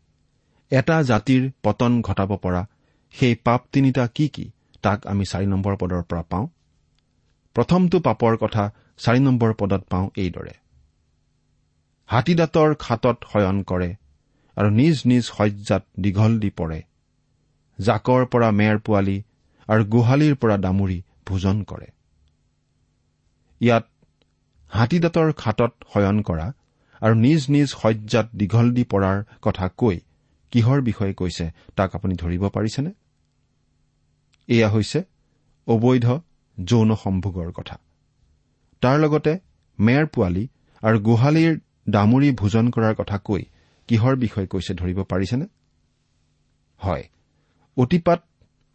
এটা 0.71 0.97
জাতিৰ 1.03 1.43
পতন 1.63 1.93
ঘটাব 2.03 2.31
পৰা 2.37 2.63
সেই 3.15 3.35
পাপ 3.45 3.61
তিনিটা 3.73 4.05
কি 4.07 4.27
কি 4.29 4.45
তাক 4.83 5.07
আমি 5.07 5.25
চাৰি 5.25 5.47
নম্বৰ 5.47 5.77
পদৰ 5.77 6.03
পৰা 6.03 6.23
পাওঁ। 6.23 6.47
প্ৰথমটো 7.57 8.01
পাপৰ 8.01 8.37
কথা 8.37 8.65
চাৰি 8.99 9.21
নম্বৰ 9.21 9.55
পদত 9.55 9.83
পাওঁ 9.91 10.07
এইদৰে। 10.17 10.55
হাতীদাঁতৰ 12.09 12.75
খাটত 12.75 13.17
শয়ন 13.33 13.63
কৰে 13.63 13.91
আৰু 14.57 14.69
নিজ 14.71 14.97
নিজ 15.07 15.25
শয্যাত 15.29 15.83
দীঘল 16.01 16.39
দি 16.39 16.51
পৰে। 16.51 16.81
জাকৰ 17.79 18.27
পৰা 18.27 18.49
মেৰ 18.51 18.79
পোৱালি 18.79 19.17
আৰু 19.69 19.83
গোহালিৰ 19.85 20.35
পৰা 20.35 20.57
দামুৰি 20.57 20.99
ভোজন 21.27 21.63
কৰে। 21.63 21.89
ইয়াত 23.61 23.85
হাতীদাঁতৰ 24.73 25.33
খাটত 25.33 25.73
শয়ন 25.93 26.23
কৰা 26.23 26.47
আৰু 27.03 27.15
নিজ 27.15 27.41
নিজ 27.51 27.69
শয্যাত 27.83 28.27
দীঘল 28.35 28.67
দি 28.71 28.85
পৰাৰ 28.85 29.19
কথা 29.43 29.69
কৈ 29.77 29.97
কিহৰ 30.51 30.81
বিষয়ে 30.81 31.15
কৈছে 31.15 31.51
তাক 31.77 31.97
আপুনি 31.97 32.15
ধৰিব 32.15 32.49
পাৰিছেনে? 32.49 32.91
এয়া 34.49 34.69
হৈছে 34.71 35.05
অবৈধ 35.67 36.07
যৌন 36.59 36.95
সম্ভোগৰ 36.95 37.53
কথা। 37.53 37.77
তাৰ 38.81 39.01
লগতে 39.01 39.39
মেৰ 39.79 40.07
পোৱালি 40.07 40.49
আৰু 40.83 41.01
গোহালিৰ 41.01 41.61
দামুৰি 41.89 42.31
ভোজন 42.33 42.71
কৰাৰ 42.71 42.95
কথা 42.95 43.19
কৈ 43.19 43.43
কিহৰ 43.89 44.17
বিষয়ে 44.17 44.47
কৈছে 44.47 44.75
ধৰিব 44.75 45.03
পাৰিছেনে? 45.03 45.47
হয় 46.81 47.05
অতিপাত 47.77 48.21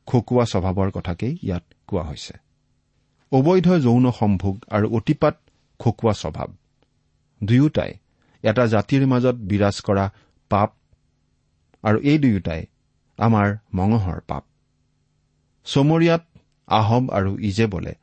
খকুওৱা 0.08 0.46
স্বভাৱৰ 0.46 0.92
কথাকেই 0.92 1.38
ইয়াত 1.44 1.64
কোৱা 1.88 2.04
হৈছে। 2.04 2.34
অবৈধ 3.32 3.68
যৌন 3.80 4.12
সম্ভোগ 4.12 4.66
আৰু 4.70 4.88
অতিপাত 4.98 5.36
খকুওৱা 5.80 6.14
স্বভাৱ। 6.14 6.50
দুয়োটাই 7.44 7.92
এটা 8.44 8.68
জাতিৰ 8.68 9.08
মাজত 9.08 9.36
বিৰাজ 9.36 9.82
কৰা 9.82 10.06
পাপ 10.50 10.70
আৰু 11.84 11.98
এই 12.04 12.18
দুয়োটাই 12.18 12.62
আমাৰ 13.20 13.48
মঙহৰ 13.74 14.20
পাপ। 14.28 14.44
চমৰীয়াত 15.66 16.24
আহব 16.68 17.04
আৰু 17.12 17.32
ইজেবলে 17.40 17.94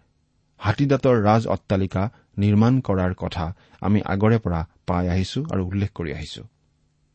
হাতীদাঁতৰ 0.60 1.16
ৰাজ 1.22 1.42
অট্টালিকা 1.46 2.02
নিৰ্মাণ 2.38 2.74
কৰাৰ 2.80 3.12
কথা 3.14 3.46
আমি 3.80 4.00
আগৰে 4.14 4.38
পৰা 4.38 4.60
পাই 4.86 5.04
আহিছো 5.08 5.40
আৰু 5.52 5.62
উল্লেখ 5.70 5.90
কৰি 5.94 6.10
আহিছো। 6.12 6.42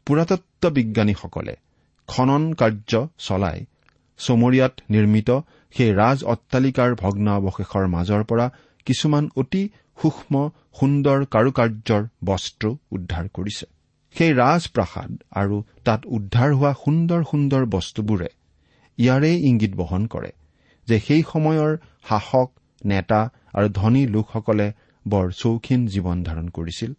পুৰাতত্ব 0.08 0.63
বিজ্ঞানীসকলে 0.70 1.53
খনন 2.10 2.43
কাৰ্য 2.53 2.91
চলাই 3.17 3.60
চমৰীয়াত 4.20 4.74
নিৰ্মিত 4.89 5.29
সেই 5.75 5.91
ৰাজ 5.93 6.17
অট্টালিকাৰ 6.24 6.89
ভগ্নাৱশেষৰ 6.96 7.86
মাজৰ 7.88 8.22
পৰা 8.24 8.46
কিছুমান 8.88 9.25
অতি 9.36 9.63
সূক্ষ্ম 10.01 10.34
সুন্দৰ 10.79 11.20
কাৰুকাৰ্যৰ 11.25 12.03
বস্ত্ৰ 12.25 12.65
উদ্ধাৰ 12.91 13.25
কৰিছে। 13.34 13.65
সেই 14.15 14.32
ৰাজপ্ৰাসাদ 14.36 15.12
আৰু 15.34 15.55
তাত 15.84 16.01
উদ্ধাৰ 16.17 16.51
হোৱা 16.53 16.74
সুন্দৰ 16.79 17.22
সুন্দৰ 17.29 17.63
বস্তুবোৰে 17.67 18.29
ইয়াৰেই 18.98 19.38
ইংগিত 19.50 19.74
বহন 19.75 20.03
কৰে 20.08 20.32
যে 20.88 20.98
সেই 21.00 21.24
সময়ৰ 21.24 21.72
শাসক 22.03 22.50
নেতা 22.82 23.22
আৰু 23.53 23.67
ধনী 23.74 24.03
লোকসকলে 24.08 24.67
বৰ 25.05 25.25
চৌখিন 25.36 25.82
জীৱন 25.88 26.17
ধাৰণ 26.24 26.48
কৰিছিল 26.50 26.91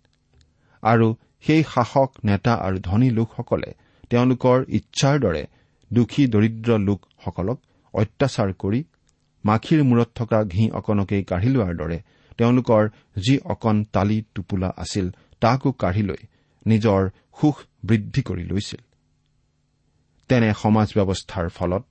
আৰু 0.82 1.06
সেই 1.44 1.62
শাসক 1.64 2.10
নেতা 2.24 2.52
আৰু 2.60 2.78
ধনী 2.80 3.08
লোকসকলে 3.10 3.70
তেওঁলোকৰ 4.10 4.58
ইচ্ছাৰ 4.78 5.16
দৰে 5.20 5.42
দুখী 5.90 6.24
দৰিদ্ৰ 6.28 6.70
লোকসকলক 6.80 7.58
অত্যাচাৰ 7.94 8.50
কৰি 8.58 8.80
মাখিৰ 9.44 9.80
মূৰত 9.84 10.10
থকা 10.14 10.38
ঘি 10.52 10.64
অকণকেই 10.74 11.22
কাঢ়ি 11.24 11.50
লোৱাৰ 11.54 11.74
দৰে 11.76 11.98
তেওঁলোকৰ 12.38 12.82
যি 13.24 13.34
অকণ 13.46 13.82
তালি 13.92 14.18
টোপোলা 14.34 14.70
আছিল 14.76 15.06
তাকো 15.42 15.72
কাঢ়ি 15.78 16.02
লৈ 16.02 16.22
নিজৰ 16.66 17.08
সুখ 17.40 17.56
বৃদ্ধি 17.84 18.22
কৰি 18.22 18.44
লৈছিল। 18.44 18.82
তেনে 20.28 20.52
সমাজ 20.52 20.88
ব্যৱস্থাৰ 20.96 21.48
ফলত 21.48 21.84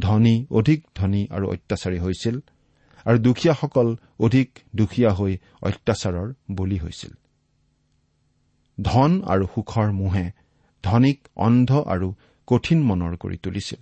ধনী 0.00 0.46
অধিক 0.50 0.80
ধনী 0.94 1.28
আৰু 1.30 1.46
অত্যাচাৰী 1.48 1.98
হৈছিল 1.98 2.40
আৰু 3.06 3.18
দুখীয়াসকল 3.18 3.96
অধিক 4.18 4.48
দুখীয়া 4.76 5.10
হৈ 5.10 5.38
অত্যাচাৰৰ 5.62 6.34
বলি 6.50 6.78
হৈছিল। 6.78 7.12
ধন 8.82 9.22
আৰু 9.22 9.44
সুখৰ 9.54 9.92
মোহে 9.92 10.30
ধনীক 10.84 11.18
অন্ধ 11.36 11.70
আৰু 11.86 12.14
কঠিন 12.46 12.82
মনৰ 12.82 13.16
কৰি 13.16 13.36
তুলিছিল। 13.36 13.80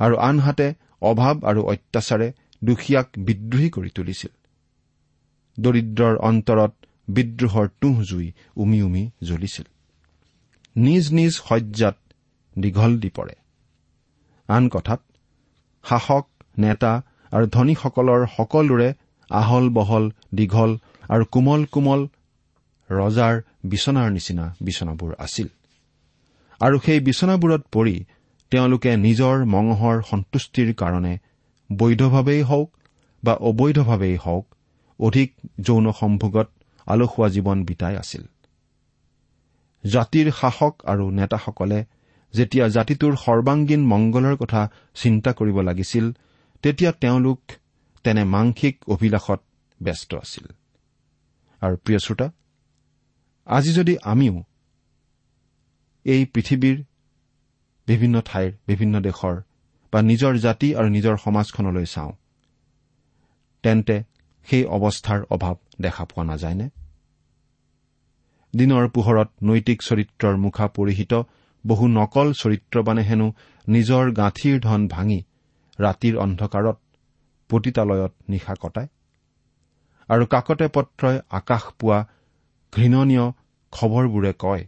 আৰু 0.00 0.16
আনহাতে 0.16 0.74
অভাৱ 1.02 1.36
আৰু 1.44 1.60
অত্যাচাৰে 1.62 2.32
দুখীয়াক 2.64 3.08
বিদ্ৰোহী 3.18 3.70
কৰি 3.70 3.90
তুলিছিল। 3.90 4.32
দৰিদ্ৰৰ 5.58 6.16
অন্তৰত 6.16 6.72
বিদ্ৰোহৰ 7.14 7.66
তুঁহ 7.80 7.96
জুই 8.02 8.26
উমি 8.56 8.78
উমি 8.82 9.02
জ্বলিছিল। 9.22 9.66
নিজ 10.76 11.04
নিজ 11.12 11.32
শয্যাত 11.48 11.96
দীঘল 12.56 12.92
দি 12.98 13.10
পৰে। 13.16 13.34
আন 14.48 14.64
কথাত 14.68 15.00
শাসক 15.84 16.24
নেতা 16.58 16.92
আৰু 17.32 17.46
ধনীসকলৰ 17.46 18.20
সকলোৰে 18.36 18.88
আহল 19.30 19.66
বহল 19.68 20.04
দীঘল 20.34 20.70
আৰু 21.08 21.24
কোমল 21.24 21.62
কোমল 21.64 22.00
ৰজাৰ 22.90 23.34
বিচনাৰ 23.64 24.08
নিচিনা 24.10 24.44
বিচনাবোৰ 24.62 25.10
আছিল। 25.18 25.48
আৰু 26.60 26.76
সেই 26.78 27.00
বিচনাবোৰত 27.00 27.62
পৰি 27.72 27.96
তেওঁলোকে 28.52 28.90
নিজৰ 28.96 29.36
মঙহৰ 29.44 29.96
সন্তুষ্টিৰ 30.02 30.70
কাৰণে 30.74 31.14
বৈধভাৱেই 31.70 32.42
হওক 32.42 32.68
বা 33.22 33.34
অবৈধভাৱেই 33.50 34.16
হওক 34.16 34.44
অধিক 35.00 35.28
যৌন 35.60 35.86
সম্ভোগত 35.92 36.48
আলসুৱা 36.92 37.28
জীৱন 37.34 37.58
বিতাই 37.64 37.94
আছিল। 38.02 38.24
জাতিৰ 39.84 40.26
শাসক 40.40 40.74
আৰু 40.92 41.04
নেতাসকলে 41.10 41.78
যেতিয়া 42.34 42.66
জাতিটোৰ 42.68 43.14
সৰ্বাংগীন 43.16 43.82
মংগলৰ 43.92 44.34
কথা 44.36 44.62
চিন্তা 44.94 45.30
কৰিব 45.32 45.56
লাগিছিল 45.68 46.06
তেতিয়া 46.64 46.92
তেওঁলোক 47.02 47.40
তেনে 48.04 48.22
মাংসিক 48.24 48.74
অভিলাষত 48.88 49.40
ব্যস্ত 49.80 50.10
আছিল। 50.14 50.46
আৰু 51.62 51.74
প্ৰিয় 51.76 51.98
শ্ৰোতা 51.98 52.26
আজি 53.46 53.72
যদি 53.72 53.94
আমিও 54.02 54.36
এই 56.06 56.22
পৃথিৱীৰ 56.34 56.76
বিভিন্ন 57.88 58.16
ঠাইৰ 58.20 58.50
বিভিন্ন 58.66 58.94
দেশৰ 59.00 59.36
বা 59.92 59.98
নিজৰ 60.02 60.32
জাতি 60.38 60.68
আৰু 60.74 60.88
নিজৰ 60.96 61.16
সমাজখনলৈ 61.24 61.86
চাওঁ 61.86 62.12
তেন্তে 63.64 63.96
সেই 64.46 64.64
অৱস্থাৰ 64.76 65.20
অভাৱ 65.30 65.54
দেখা 65.80 66.04
পোৱা 66.04 66.24
নাযায়নে? 66.24 66.66
দিনৰ 68.54 68.86
পোহৰত 68.94 69.30
নৈতিক 69.42 69.82
চৰিত্ৰৰ 69.82 70.36
মুখা 70.44 70.66
পৰিহিত 70.76 71.12
বহু 71.64 71.84
নকল 71.90 72.28
চৰিত্ৰবানে 72.34 73.02
হেনো 73.02 73.28
নিজৰ 73.66 74.04
গাঁঠিৰ 74.12 74.56
ধন 74.60 74.86
ভাঙি 74.88 75.18
ৰাতিৰ 75.78 76.14
অন্ধকাৰত 76.24 76.76
পতিতালয়ত 77.50 78.12
নিশা 78.28 78.54
কটায়। 78.62 78.88
আৰু 80.08 80.24
কাকতে 80.26 80.66
পত্ৰই 80.74 81.16
আকাশ 81.30 81.62
পোৱা 81.78 81.98
ঘৃণনীয় 82.72 83.26
খবৰবোৰে 83.72 84.32
কয় 84.38 84.62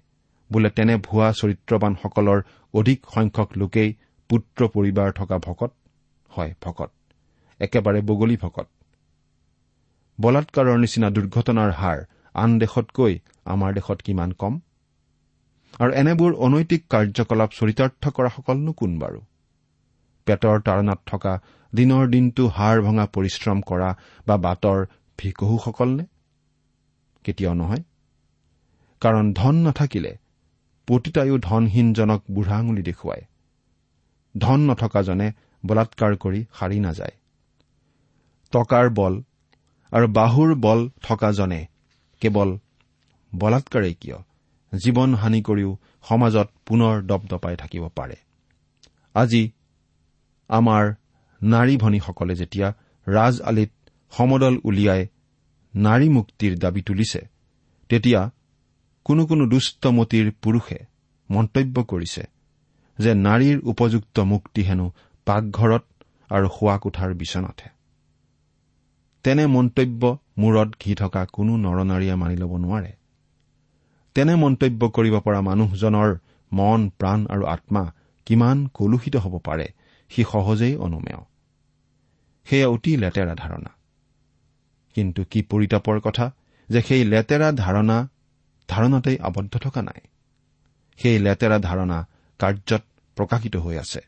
বোলে 0.50 0.70
তেনে 0.76 0.94
ভুৱা 1.06 1.28
চৰিত্ৰবানসকলৰ 1.40 2.38
অধিক 2.74 2.98
সংখ্যক 3.14 3.48
লোকেই 3.56 3.90
পুত্ৰ 4.30 4.60
পৰিবাৰ 4.74 5.08
থকা 5.18 5.36
ভকত 5.46 5.70
হয় 6.30 6.52
ভকত 6.62 6.90
একেবাৰে 7.60 8.00
বগলী 8.10 8.36
ভকত। 8.36 8.66
বলাৎকাৰৰ 10.18 10.78
নিচিনা 10.78 11.08
দুৰ্ঘটনাৰ 11.16 11.70
হাৰ 11.80 11.98
আন 12.34 12.50
দেশতকৈ 12.58 13.14
আমাৰ 13.46 13.74
দেশত 13.74 13.98
কিমান 14.02 14.32
কম? 14.32 14.60
আৰু 15.80 15.92
এনেবোৰ 15.92 16.32
অনৈতিক 16.34 16.82
কাৰ্যকলাপ 16.88 17.50
চৰিতাৰ্থ 17.52 18.02
কৰাসকলনো 18.08 18.72
কোন 18.72 18.98
বাৰু? 18.98 19.20
পেটৰ 20.26 20.60
তাৰণাত 20.60 21.00
থকা 21.06 21.40
দিনৰ 21.72 22.08
দিনটো 22.08 22.48
হাৰ 22.48 22.82
ভঙা 22.82 23.06
পৰিশ্ৰম 23.06 23.60
কৰা 23.60 23.90
বা 24.26 24.36
বাটৰ 24.36 24.78
ভিকহুসকল 25.18 25.88
নে 25.88 26.04
কেতিয়াও 27.24 27.54
নহয়। 27.54 27.82
কাৰণ 29.00 29.32
ধন 29.32 29.54
নাথাকিলে 29.54 30.12
পতিতায়ো 30.86 31.38
ধনহীনজনক 31.38 32.22
বুঢ়া 32.30 32.56
আঙুলি 32.58 32.82
দেখুৱায়। 32.82 33.24
ধন 34.34 34.60
নথকাজনে 34.60 35.32
বলাৎকাৰ 35.66 36.16
কৰি 36.16 36.44
সাৰি 36.58 36.78
নাযায়। 36.80 37.14
টকাৰ 38.52 38.90
বল 38.90 39.22
আৰু 39.92 40.06
বাহুৰ 40.08 40.54
বল 40.54 40.80
থকাজনে 41.02 41.66
কেৱল 42.20 42.58
বলাৎকাৰেই 43.38 43.94
কিয়? 43.94 44.18
জীৱন 44.72 45.14
হানি 45.14 45.42
কৰিও 45.42 45.76
সমাজত 46.08 46.48
পুনৰ 46.66 47.02
দপদপাই 47.02 47.56
থাকিব 47.56 47.88
পাৰে। 47.88 48.16
আজি 49.14 49.50
আমাৰ 50.48 50.94
নাৰী 51.42 51.76
ভনীসকলে 51.76 52.34
যেতিয়া 52.34 52.68
ৰাজ 53.06 53.42
আলিত 53.42 53.72
সমদল 54.10 54.58
উলিয়াই 54.64 55.06
নাৰী 55.74 56.08
মুক্তিৰ 56.08 56.58
দাবী 56.58 56.82
তুলিছে 56.82 57.20
তেতিয়া 57.88 58.30
কোনো 59.04 59.26
কোনো 59.26 59.46
দুষ্টমতিৰ 59.46 60.32
পুৰুষে 60.42 60.78
মন্তব্য 61.30 61.84
কৰিছে 61.84 62.22
যে 62.98 63.14
নাৰীৰ 63.14 63.58
উপযুক্ত 63.60 64.20
মুক্তি 64.20 64.62
হেনো 64.62 64.86
পাকঘৰত 65.26 65.84
আৰু 66.30 66.48
শোৱা 66.48 66.78
কোঠাৰ 66.78 67.14
বিচনাতহে। 67.14 67.70
তেনে 69.24 69.46
মন্তব্য 69.46 70.18
মূৰত 70.38 70.68
ঘি 70.80 70.94
থকা 70.94 71.26
কোনো 71.32 71.56
নৰনাৰীয়ে 71.56 72.14
মানি 72.14 72.36
ল'ব 72.36 72.56
নোৱাৰে। 72.56 72.92
তেনে 74.14 74.34
মন্তব্য 74.36 74.88
কৰিব 74.88 75.20
পৰা 75.20 75.40
মানুহজনৰ 75.40 76.16
মন 76.52 76.90
প্ৰাণ 76.98 77.26
আৰু 77.26 77.44
আত্মা 77.44 77.92
কিমান 78.26 78.66
কলুষিত 78.74 79.16
হ'ব 79.16 79.38
পাৰে 79.38 79.66
সি 80.10 80.24
সহজেই 80.24 80.76
অনুমেয়। 80.76 81.20
সেয়া 82.44 82.68
অতি 82.68 82.96
লেতেৰা 82.96 83.34
ধাৰণা। 83.34 83.70
কিন্তু 84.94 85.24
কি 85.24 85.42
পৰিতাপৰ 85.42 86.00
কথা 86.00 86.32
যে 86.68 86.82
সেই 86.82 87.04
লেতেৰা 87.04 87.52
ধাৰণা 87.52 88.08
ধাৰণাতেই 88.68 89.18
আবদ্ধ 89.18 89.58
থকা 89.58 89.82
নাই। 89.82 90.00
সেই 90.96 91.18
লেতেৰা 91.18 91.58
ধাৰণা 91.58 92.06
কাৰ্যত 92.38 92.82
প্ৰকাশিত 93.16 93.56
হৈ 93.56 93.76
আছে। 93.78 94.00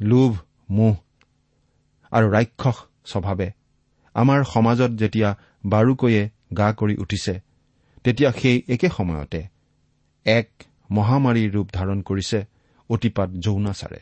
লোভ 0.00 0.36
মোহ 0.70 0.96
আৰু 2.12 2.30
ৰাক্ষস 2.30 2.76
স্বভাৱে 3.04 3.50
আমাৰ 4.14 4.44
সমাজত 4.44 4.90
যেতিয়া 4.90 5.36
বাৰুকৈয়ে 5.66 6.30
গা 6.56 6.72
কৰি 6.72 6.96
উঠিছে 6.96 7.49
তেতিয়া 8.04 8.30
সেই 8.32 8.58
একে 8.68 8.88
সময়তে 8.88 9.40
এক 10.26 10.48
মহামাৰীৰ 10.90 11.50
ৰূপ 11.54 11.68
ধাৰণ 11.72 11.98
কৰিছে 12.02 12.38
অতিপাত 12.90 13.30
যৌনাচাৰে। 13.44 14.00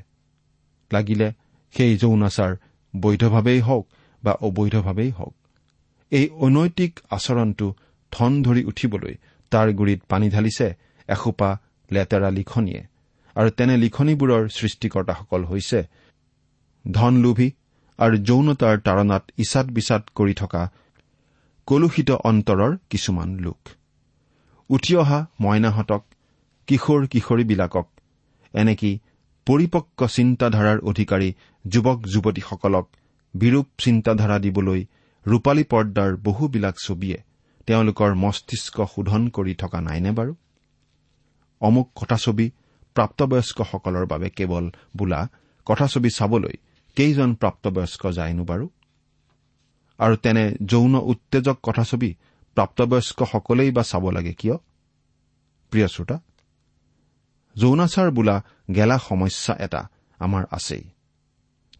লাগিলে 0.91 1.29
সেই 1.75 1.93
যৌনাচাৰ 1.97 2.53
বৈধভাৱেই 2.95 3.61
হওক 3.61 3.85
বা 4.23 4.33
অবৈধভাৱেই 4.47 5.11
হওক 5.11 5.35
এই 6.13 6.27
অনৈতিক 6.47 6.93
আচৰণটো 7.11 7.67
থন 8.13 8.33
ধৰি 8.43 8.63
উঠিবলৈ 8.65 9.15
তাৰ 9.53 9.69
গুৰিত 9.73 10.01
পানী 10.09 10.29
ঢালিছে 10.31 10.67
এসোপা 11.09 11.51
লেতেৰা 11.91 12.31
লিখনিয়ে 12.31 12.81
আৰু 13.37 13.49
তেনে 13.51 13.75
লিখনিবোৰৰ 13.77 14.43
সৃষ্টিকৰ্তাসকল 14.49 15.43
হৈছে 15.45 15.81
ধনলোভী 16.85 17.49
আৰু 17.99 18.17
যৌনতাৰ 18.29 18.77
তাৰণাত 18.79 19.25
ইচাদ 19.39 19.67
বিচাদ 19.71 20.03
কৰি 20.15 20.35
থকা 20.35 20.63
কলুষিত 21.69 22.11
অন্তৰৰ 22.31 22.73
কিছুমান 22.91 23.31
লোক। 23.39 23.61
উঠি 24.71 24.97
অহা 24.97 25.19
মইনাহঁতক 25.41 26.03
কিশোৰ 26.69 27.07
কিশোৰীবিলাকক 27.07 27.87
এনেকি 28.55 28.91
পৰিপক্ক 29.47 30.07
চিন্তাধাৰাৰ 30.07 30.79
অধিকাৰী 30.81 31.29
যুৱক 31.65 31.99
যুৱতীসকলক 32.07 32.87
বিৰূপ 33.35 33.67
চিন্তাধাৰা 33.79 34.39
দিবলৈ 34.39 34.81
ৰূপালী 35.27 35.65
পৰ্দাৰ 35.65 36.17
বহুবিলাক 36.17 36.77
ছবিয়ে 36.85 37.19
তেওঁলোকৰ 37.67 38.15
মস্তিষ্ক 38.15 38.77
শোধন 38.95 39.29
কৰি 39.29 39.55
থকা 39.55 39.81
নাইনে 39.81 40.13
বাৰু? 40.13 40.33
অমুক 41.61 41.89
কথাছবি 41.95 42.47
প্ৰাপ্তবয়স্কসকলৰ 42.95 44.07
বাবে 44.07 44.29
কেৱল 44.31 44.65
বোলা 44.97 45.21
কথাছবি 45.67 46.11
চাবলৈ 46.11 46.55
কেইজন 46.97 47.35
প্ৰাপ্তবয়স্ক 47.35 48.03
যায়নো 48.13 48.45
বাৰু? 48.45 48.67
আৰু 49.99 50.17
তেনে 50.17 50.45
যৌন 50.65 50.95
উত্তেজক 50.95 51.59
কথাছবি 51.63 52.15
প্ৰাপ্তবয়স্কসকলেই 52.55 53.71
বা 53.71 53.83
চাব 53.83 54.11
লাগে 54.11 54.35
কিয়? 54.35 54.57
প্ৰিয় 55.71 55.89
শ্ৰোতা 55.89 56.21
যৌনাচাৰ 57.57 58.11
বোলা 58.11 58.43
গেলা 58.75 58.99
সমস্যা 58.99 59.55
এটা 59.59 59.89
আমাৰ 60.19 60.45
আছেই। 60.51 60.85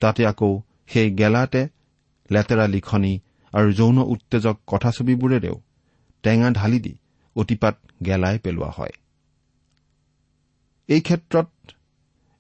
তাতে 0.01 0.27
আকৌ 0.27 0.61
সেই 0.89 1.15
গেলাতে 1.15 1.69
লেতেৰা 2.31 2.67
লিখনি 2.67 3.21
আৰু 3.53 3.73
যৌন 3.73 3.99
উত্তেজক 3.99 4.57
কথাছবিবোৰেৰেও 4.67 5.61
টেঙা 6.23 6.51
ঢালি 6.51 6.79
দি 6.81 6.95
অতিপাত 7.37 7.77
গেলাই 8.05 8.39
পেলোৱা 8.39 8.71
হয়। 8.77 8.95
এই 10.89 11.01
ক্ষেত্ৰত 11.01 11.49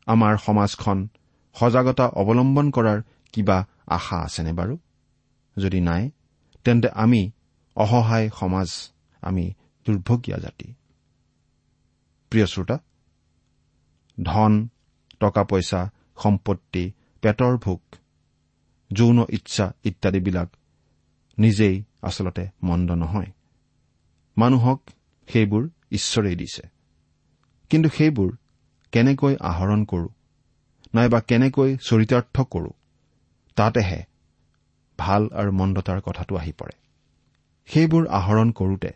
আমাৰ 0.07 0.37
সমাজখন 0.37 1.09
সজাগতা 1.55 2.07
অৱলম্বন 2.07 2.71
কৰাৰ 2.71 3.03
কিবা 3.33 3.67
আশা 3.87 4.17
আছেনে 4.17 4.53
বাৰু? 4.53 4.79
যদি 5.59 5.81
নাই 5.81 6.11
তেন্তে 6.64 6.88
আমি 6.88 7.31
অসহায় 7.79 8.31
সমাজ 8.31 8.69
আমি 9.23 9.45
দুৰ্ভগীয়া 9.87 10.38
জাতি। 10.38 10.69
প্ৰিয় 12.33 12.47
শ্ৰোতা 12.47 12.77
ধন 14.19 14.53
টকা 15.21 15.43
পইচা 15.45 15.81
সম্পত্তি 16.23 16.85
পেটৰ 17.23 17.55
ভোক 17.57 17.83
যৌন 18.93 19.19
ইচ্ছা 19.31 19.67
ইত্যাদিবিলাক 19.85 20.49
নিজেই 21.38 21.77
আচলতে 22.03 22.45
মন্দ 22.62 22.91
নহয়। 22.93 23.31
মানুহক 24.37 24.81
সেইবোৰ 25.29 25.64
ঈশ্বৰেই 25.93 26.37
দিছে। 26.37 26.64
কিন্তু 27.71 27.88
সেইবোৰ 27.88 28.31
কেনেকৈ 28.93 29.35
আহৰণ 29.41 29.81
কৰো 29.85 30.09
নাইবা 30.95 31.21
কেনেকৈ 31.21 31.71
চৰিতাৰ্থ 31.77 32.37
কৰো 32.51 32.71
তাতেহে 33.57 34.01
ভাল 34.99 35.23
আৰু 35.41 35.51
মন্দতাৰ 35.53 35.99
কথাটো 36.01 36.37
আহি 36.37 36.53
পৰে। 36.53 36.88
সেইবোৰ 37.69 38.05
আহৰণ 38.09 38.49
কৰোতে 38.51 38.91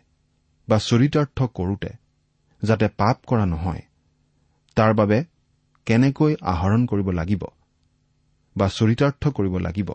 বা 0.67 0.77
চৰিতাৰ্থ 0.79 1.37
কৰোতে 1.53 1.91
যাতে 2.61 2.87
পাপ 2.87 3.17
কৰা 3.27 3.45
নহয় 3.45 3.83
তাৰ 4.77 4.93
বাবে 4.93 5.17
কেনেকৈ 5.87 6.35
আহৰণ 6.41 6.85
কৰিব 6.85 7.09
লাগিব 7.09 7.43
বা 8.55 8.67
চৰিতাৰ্থ 8.69 9.23
কৰিব 9.27 9.57
লাগিব 9.57 9.89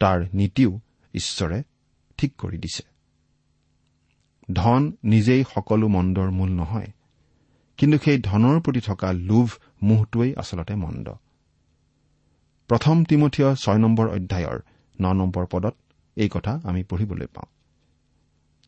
তাৰ 0.00 0.18
নীতিও 0.34 0.72
ঈশ্বৰে 1.14 1.58
ঠিক 2.18 2.32
কৰি 2.38 2.58
দিছে। 2.58 2.84
ধন 4.54 4.82
নিজেই 5.04 5.42
সকলো 5.54 5.86
মন্দৰ 5.88 6.30
মূল 6.30 6.50
নহয় 6.50 6.90
কিন্তু 7.78 7.96
সেই 7.98 8.18
ধনৰ 8.22 8.56
প্ৰতি 8.60 8.80
থকা 8.80 9.08
লোভ 9.12 9.48
মোহটোৱেই 9.82 10.32
আচলতে 10.34 10.74
মন্দ। 10.74 11.06
প্ৰথম 12.70 13.04
তিমঠীয় 13.04 13.48
ছয় 13.54 13.78
নম্বৰ 13.78 14.06
অধ্যায়ৰ 14.08 14.58
ন 15.00 15.04
নম্বৰ 15.12 15.44
পদত 15.46 15.74
এই 16.16 16.28
কথা 16.28 16.52
আমি 16.64 16.82
পঢ়িবলৈ 16.82 17.26
পাওঁ। 17.26 17.48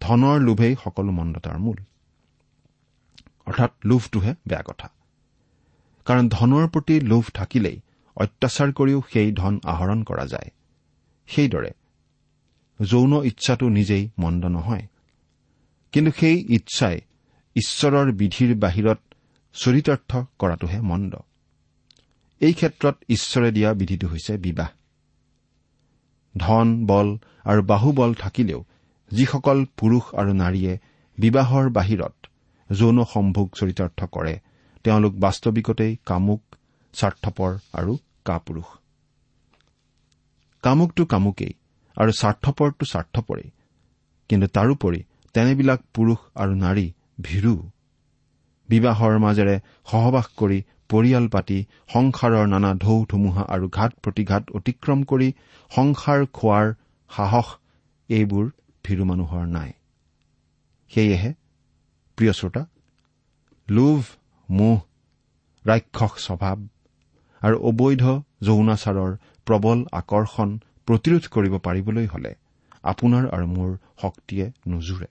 ধনৰ 0.08 0.40
লোভেই 0.40 0.76
সকলো 0.84 1.12
মন্দতাৰ 1.12 1.58
মূল। 1.58 1.76
অৰ্থাৎ 3.46 3.70
লোভটোহে 3.84 4.34
বেয়া 4.46 4.62
কথা। 4.62 4.88
কাৰণ 6.04 6.28
ধনৰ 6.28 6.68
প্ৰতি 6.68 7.00
লোভ 7.00 7.24
থাকিলেই 7.34 7.80
অত্যাচাৰ 8.16 8.72
কৰিও 8.72 9.02
সেই 9.12 9.32
ধন 9.32 9.60
আহৰণ 9.64 10.02
কৰা 10.02 10.26
যায়। 10.26 10.50
সেইদৰে 11.26 11.70
যৌন 12.82 13.24
ইচ্ছাটো 13.24 13.68
নিজেই 13.68 14.10
মন্দ 14.18 14.44
নহয়। 14.44 14.82
কিন্তু 15.92 16.10
সেই 16.20 16.46
ইচ্ছাই 16.48 17.00
ঈশ্বৰৰ 17.54 18.12
বিধিৰ 18.12 18.56
বাহিৰত 18.56 18.98
চৰিতাৰ্থ 19.52 20.16
কৰাটোহে 20.38 20.80
মন্দ। 20.80 21.14
এই 22.40 22.52
ক্ষেত্ৰত 22.52 22.96
ঈশ্বৰে 23.08 23.52
দিয়া 23.52 23.74
বিধিটো 23.74 24.08
হৈছে 24.08 24.36
বিবাহ। 24.36 24.68
ধন 26.36 26.86
বল 26.86 27.18
আৰু 27.44 27.62
বাহুবল 27.62 28.14
থাকিলেও 28.14 28.64
যিসকল 29.10 29.58
পুৰুষ 29.78 30.04
আৰু 30.20 30.32
নাৰীয়ে 30.34 30.72
বিবাহৰ 31.18 31.66
বাহিৰত 31.70 32.14
যৌন 32.70 32.98
সম্ভোগ 33.04 33.46
চৰিতাৰ্থ 33.54 34.00
কৰে 34.14 34.34
তেওঁলোক 34.84 35.14
বাস্তৱিকতেই 35.18 35.92
কামুক 36.04 36.42
স্বাৰ্থপৰ 36.94 37.50
আৰু 37.72 37.92
কাপুৰুষ। 38.24 38.68
কামুকটো 40.64 41.02
কামুকেই 41.04 41.52
আৰু 41.96 42.10
স্বাৰ্থপৰটো 42.12 42.84
স্বাৰ্থপৰেই 42.84 43.48
কিন্তু 44.30 44.46
তাৰোপৰি 44.56 45.00
তেনেবিলাক 45.34 45.80
পুৰুষ 45.94 46.18
আৰু 46.34 46.52
নাৰী 46.64 46.86
ভীৰু। 47.20 47.54
বিবাহৰ 48.68 49.14
মাজেৰে 49.18 49.56
সহবাস 49.90 50.26
কৰি 50.36 50.58
পৰিয়াল 50.88 51.26
পাতি 51.28 51.58
সংসাৰৰ 51.92 52.46
নানা 52.46 52.70
ঢৌ 52.74 52.96
ধুমুহা 53.10 53.44
আৰু 53.54 53.66
ঘাট 53.68 53.92
প্ৰতিঘাত 54.02 54.44
অতিক্ৰম 54.58 54.98
কৰি 55.04 55.28
সংসাৰ 55.70 56.20
খোৱাৰ 56.32 56.66
সাহস 57.10 57.48
এইবোৰ 58.10 58.46
ভীৰু 58.88 59.04
মানুহৰ 59.04 59.44
নাই। 59.56 59.70
সেয়েহে 60.90 61.30
প্ৰিয় 62.18 62.32
শ্ৰোতা 62.32 62.62
লোভ 63.68 64.00
মোহ 64.48 64.78
ৰাক্ষস 65.64 66.12
স্বভাৱ 66.26 66.58
আৰু 67.42 67.56
অবৈধ 67.70 68.04
যৌনাচাৰৰ 68.46 69.12
প্ৰবল 69.46 69.78
আকৰ্ষণ 70.00 70.48
প্ৰতিৰোধ 70.86 71.24
কৰিব 71.34 71.54
পাৰিবলৈ 71.66 72.06
হলে 72.06 72.32
আপোনাৰ 72.82 73.24
আৰু 73.34 73.46
মোৰ 73.56 73.70
শক্তিয়ে 74.02 74.46
নোজোৰে। 74.66 75.08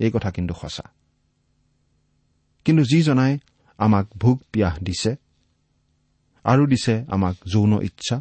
এই 0.00 0.10
কথা 0.10 0.30
কিন্তু 0.30 0.54
সঁচা। 0.60 0.86
কিন্তু 2.66 2.82
যিজনাই 2.84 3.32
আমাক 3.78 4.06
ভোগ 4.16 4.36
পিয়াহ 4.52 4.74
দিছে 4.78 5.12
আৰু 6.44 6.62
দিছে 6.66 6.94
আমাক 7.08 7.36
যৌন 7.52 7.72
ইচ্ছা 7.82 8.16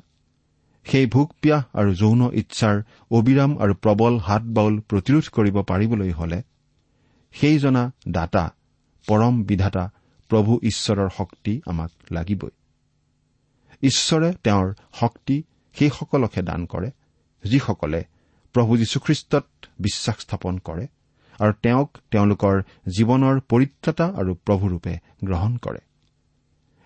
সেই 0.85 1.05
ভোগ 1.05 1.27
পিয়াহ 1.41 1.63
আৰু 1.73 1.91
যৌন 1.93 2.21
ইচ্ছাৰ 2.33 2.77
অবিৰাম 3.11 3.51
আৰু 3.57 3.73
প্ৰবল 3.73 4.13
হাত 4.19 4.43
বাউল 4.55 4.75
প্ৰতিৰোধ 4.79 5.25
কৰিব 5.29 5.57
পাৰিবলৈ 5.61 6.11
হলে 6.11 6.39
সেইজনা 7.33 7.83
দাতা 8.07 8.45
পৰম 9.07 9.43
বিধাতা 9.43 9.85
প্ৰভু 10.29 10.59
ঈশ্বৰৰ 10.63 11.09
শক্তি 11.17 11.53
আমাক 11.65 11.91
লাগিবই। 12.11 12.53
ঈশ্বৰে 13.83 14.29
তেওঁৰ 14.43 14.67
শক্তি 14.99 15.43
সেইসকলকহে 15.75 16.41
দান 16.41 16.65
কৰে 16.65 16.89
যিসকলে 17.43 18.01
প্ৰভু 18.55 18.77
যীশুখ্ৰীষ্টত 18.77 19.45
বিশ্বাস 19.79 20.17
স্থাপন 20.19 20.57
কৰে 20.57 20.85
আৰু 21.39 21.53
তেওঁক 21.61 21.89
তেওঁলোকৰ 22.11 22.55
জীৱনৰ 22.87 23.35
পৰিত্ৰাতা 23.49 24.05
আৰু 24.05 24.31
প্ৰভুৰূপে 24.45 24.93
গ্ৰহণ 25.23 25.57
কৰে। 25.57 25.81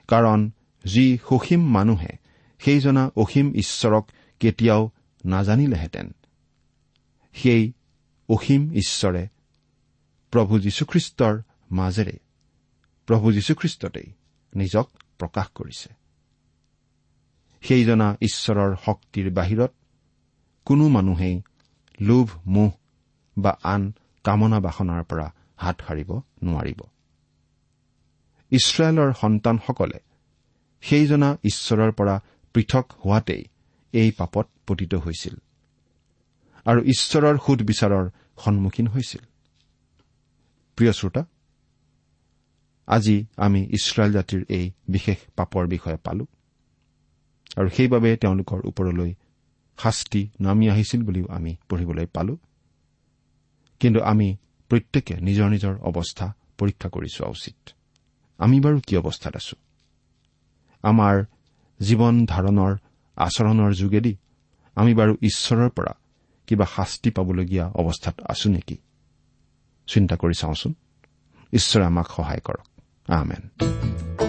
কাৰণ 0.07 0.39
যি 0.85 1.05
সসীম 1.29 1.61
মানুহে 1.69 2.28
সেইজনা 2.59 3.11
অসীম 3.15 3.53
ঈশ্বৰক 3.53 4.09
কেতিয়াও 4.39 4.91
নাজানিলেহেঁতেন। 5.25 6.15
সেই 7.33 7.73
অসীম 8.29 8.73
ঈশ্বৰে 8.73 9.27
প্ৰভু 10.31 10.59
যীশুখ্ৰীষ্টৰ 10.59 11.41
মাজেৰে 11.71 12.19
প্ৰভু 13.07 13.31
যীশুখ্ৰীষ্টতেই 13.31 14.13
নিজক 14.55 14.89
প্ৰকাশ 15.17 15.47
কৰিছে। 15.55 15.89
সেইজনা 17.61 18.17
ঈশ্বৰৰ 18.21 18.75
শক্তিৰ 18.85 19.31
বাহিৰত 19.31 19.71
কোনো 20.65 20.87
মানুহেই 20.87 21.41
লোভ 22.01 22.29
মোহ 22.45 22.71
বা 23.37 23.59
আন 23.63 23.93
কামনা 24.23 24.59
বাসনাৰ 24.59 25.03
পৰা 25.03 25.33
হাত 25.57 25.81
সাৰিব 25.87 26.21
নোৱাৰিব। 26.43 26.81
ইছৰাইলৰ 28.51 29.13
সন্তানসকলে 29.21 29.99
সেইজনা 30.81 31.37
ঈশ্বৰৰ 31.43 31.91
পৰা 31.91 32.21
পৃথক 32.53 32.85
হোৱাতেই 33.05 33.43
এই 33.93 34.11
পাপত 34.11 34.47
পতিত 34.67 34.95
হৈছিল। 34.95 35.35
আৰু 36.65 36.79
ঈশ্বৰৰ 36.83 37.37
সুধবিচাৰৰ 37.37 38.09
সন্মুখীন 38.43 38.87
হৈছিল। 38.87 39.21
প্ৰিয় 40.77 40.91
শ্ৰোতা 40.91 41.25
আজি 42.87 43.25
আমি 43.37 43.61
ইছৰাইল 43.63 44.11
জাতিৰ 44.13 44.45
এই 44.49 44.71
বিশেষ 44.87 45.17
পাপৰ 45.35 45.67
বিষয়ে 45.67 45.97
পালো 45.97 46.25
আৰু 47.57 47.69
সেইবাবে 47.69 48.17
তেওঁলোকৰ 48.17 48.59
ওপৰলৈ 48.65 49.13
শাস্তি 49.77 50.29
নামি 50.41 50.69
আহিছিল 50.69 51.01
বুলিও 51.03 51.27
আমি 51.29 51.55
পঢ়িবলৈ 51.69 52.05
পালো। 52.05 52.37
কিন্তু 53.79 53.99
আমি 54.01 54.37
প্ৰত্যেকে 54.69 55.15
নিজৰ 55.17 55.49
নিজৰ 55.49 55.75
অৱস্থা 55.79 56.33
পৰীক্ষা 56.57 56.89
কৰি 56.89 57.09
চোৱা 57.15 57.29
উচিত। 57.29 57.69
আমি 58.37 58.59
বাৰু 58.59 58.81
কি 58.87 58.97
অৱস্থাত 58.97 59.35
আছো? 59.35 59.55
আমাৰ 60.83 61.25
জীৱন 61.79 62.25
ধাৰণৰ 62.25 62.77
আচৰণৰ 63.15 63.73
যোগেদি 63.73 64.17
আমি 64.75 64.93
বাৰু 64.93 65.15
ঈশ্বৰৰ 65.21 65.69
পৰা 65.69 65.93
কিবা 66.47 66.65
শাস্তি 66.75 67.09
পাবলগীয়া 67.09 67.65
অৱস্থাত 67.67 68.21
আছো 68.21 68.49
নেকি? 68.49 68.77
চিন্তা 69.87 70.15
কৰি 70.15 70.33
চাওঁচোন। 70.33 70.73
ঈশ্বৰে 71.53 71.85
আমাক 71.85 72.07
সহায় 72.07 72.39
কৰক। 72.39 74.28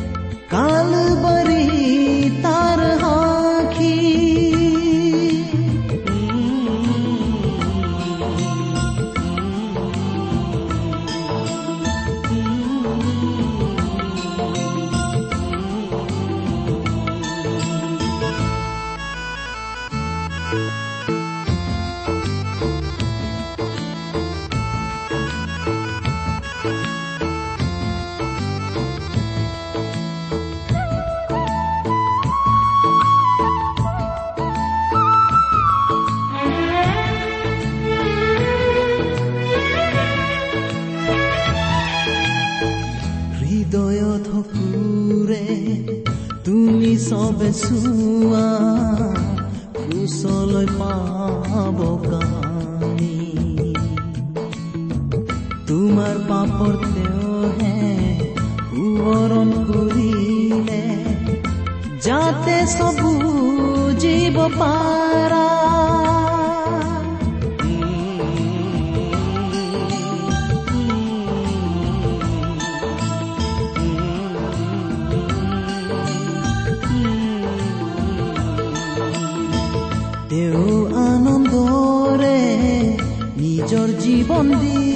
काल 0.51 0.93
बरी 1.23 2.29
तार 2.43 2.79
हाखी। 2.79 4.30
যাতে 62.01 62.57
চবু 62.71 63.11
জীৱ 64.01 64.37
পাৰা 64.55 65.47
তেওঁ 80.31 80.77
আনন্দৰে 81.03 82.39
নিজৰ 83.41 83.87
জীৱন 84.03 84.47
দিলে 84.61 84.90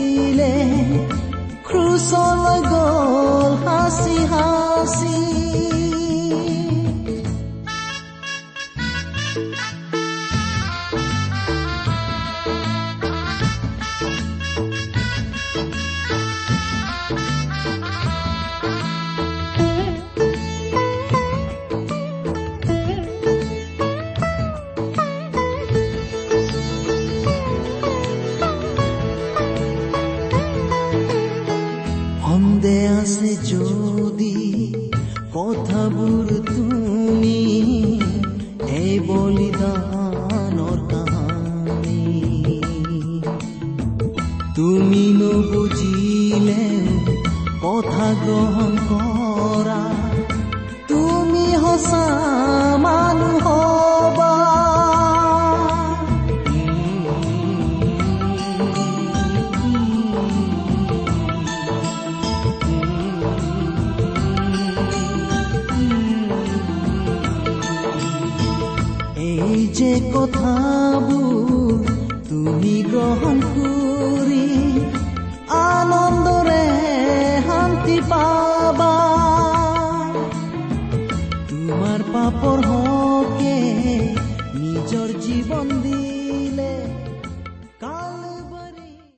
আছে 33.00 33.32
যদি 33.52 34.36
কথাবোৰ 35.34 36.28
তুমি 36.50 37.40
এই 38.80 38.94
বলিদানৰ 39.08 40.80
কাহানী। 40.92 42.04
তুমি 44.56 45.04
নুবুজিলে 45.20 46.64
কথা 47.64 48.08
গ্ৰহণ 48.24 48.85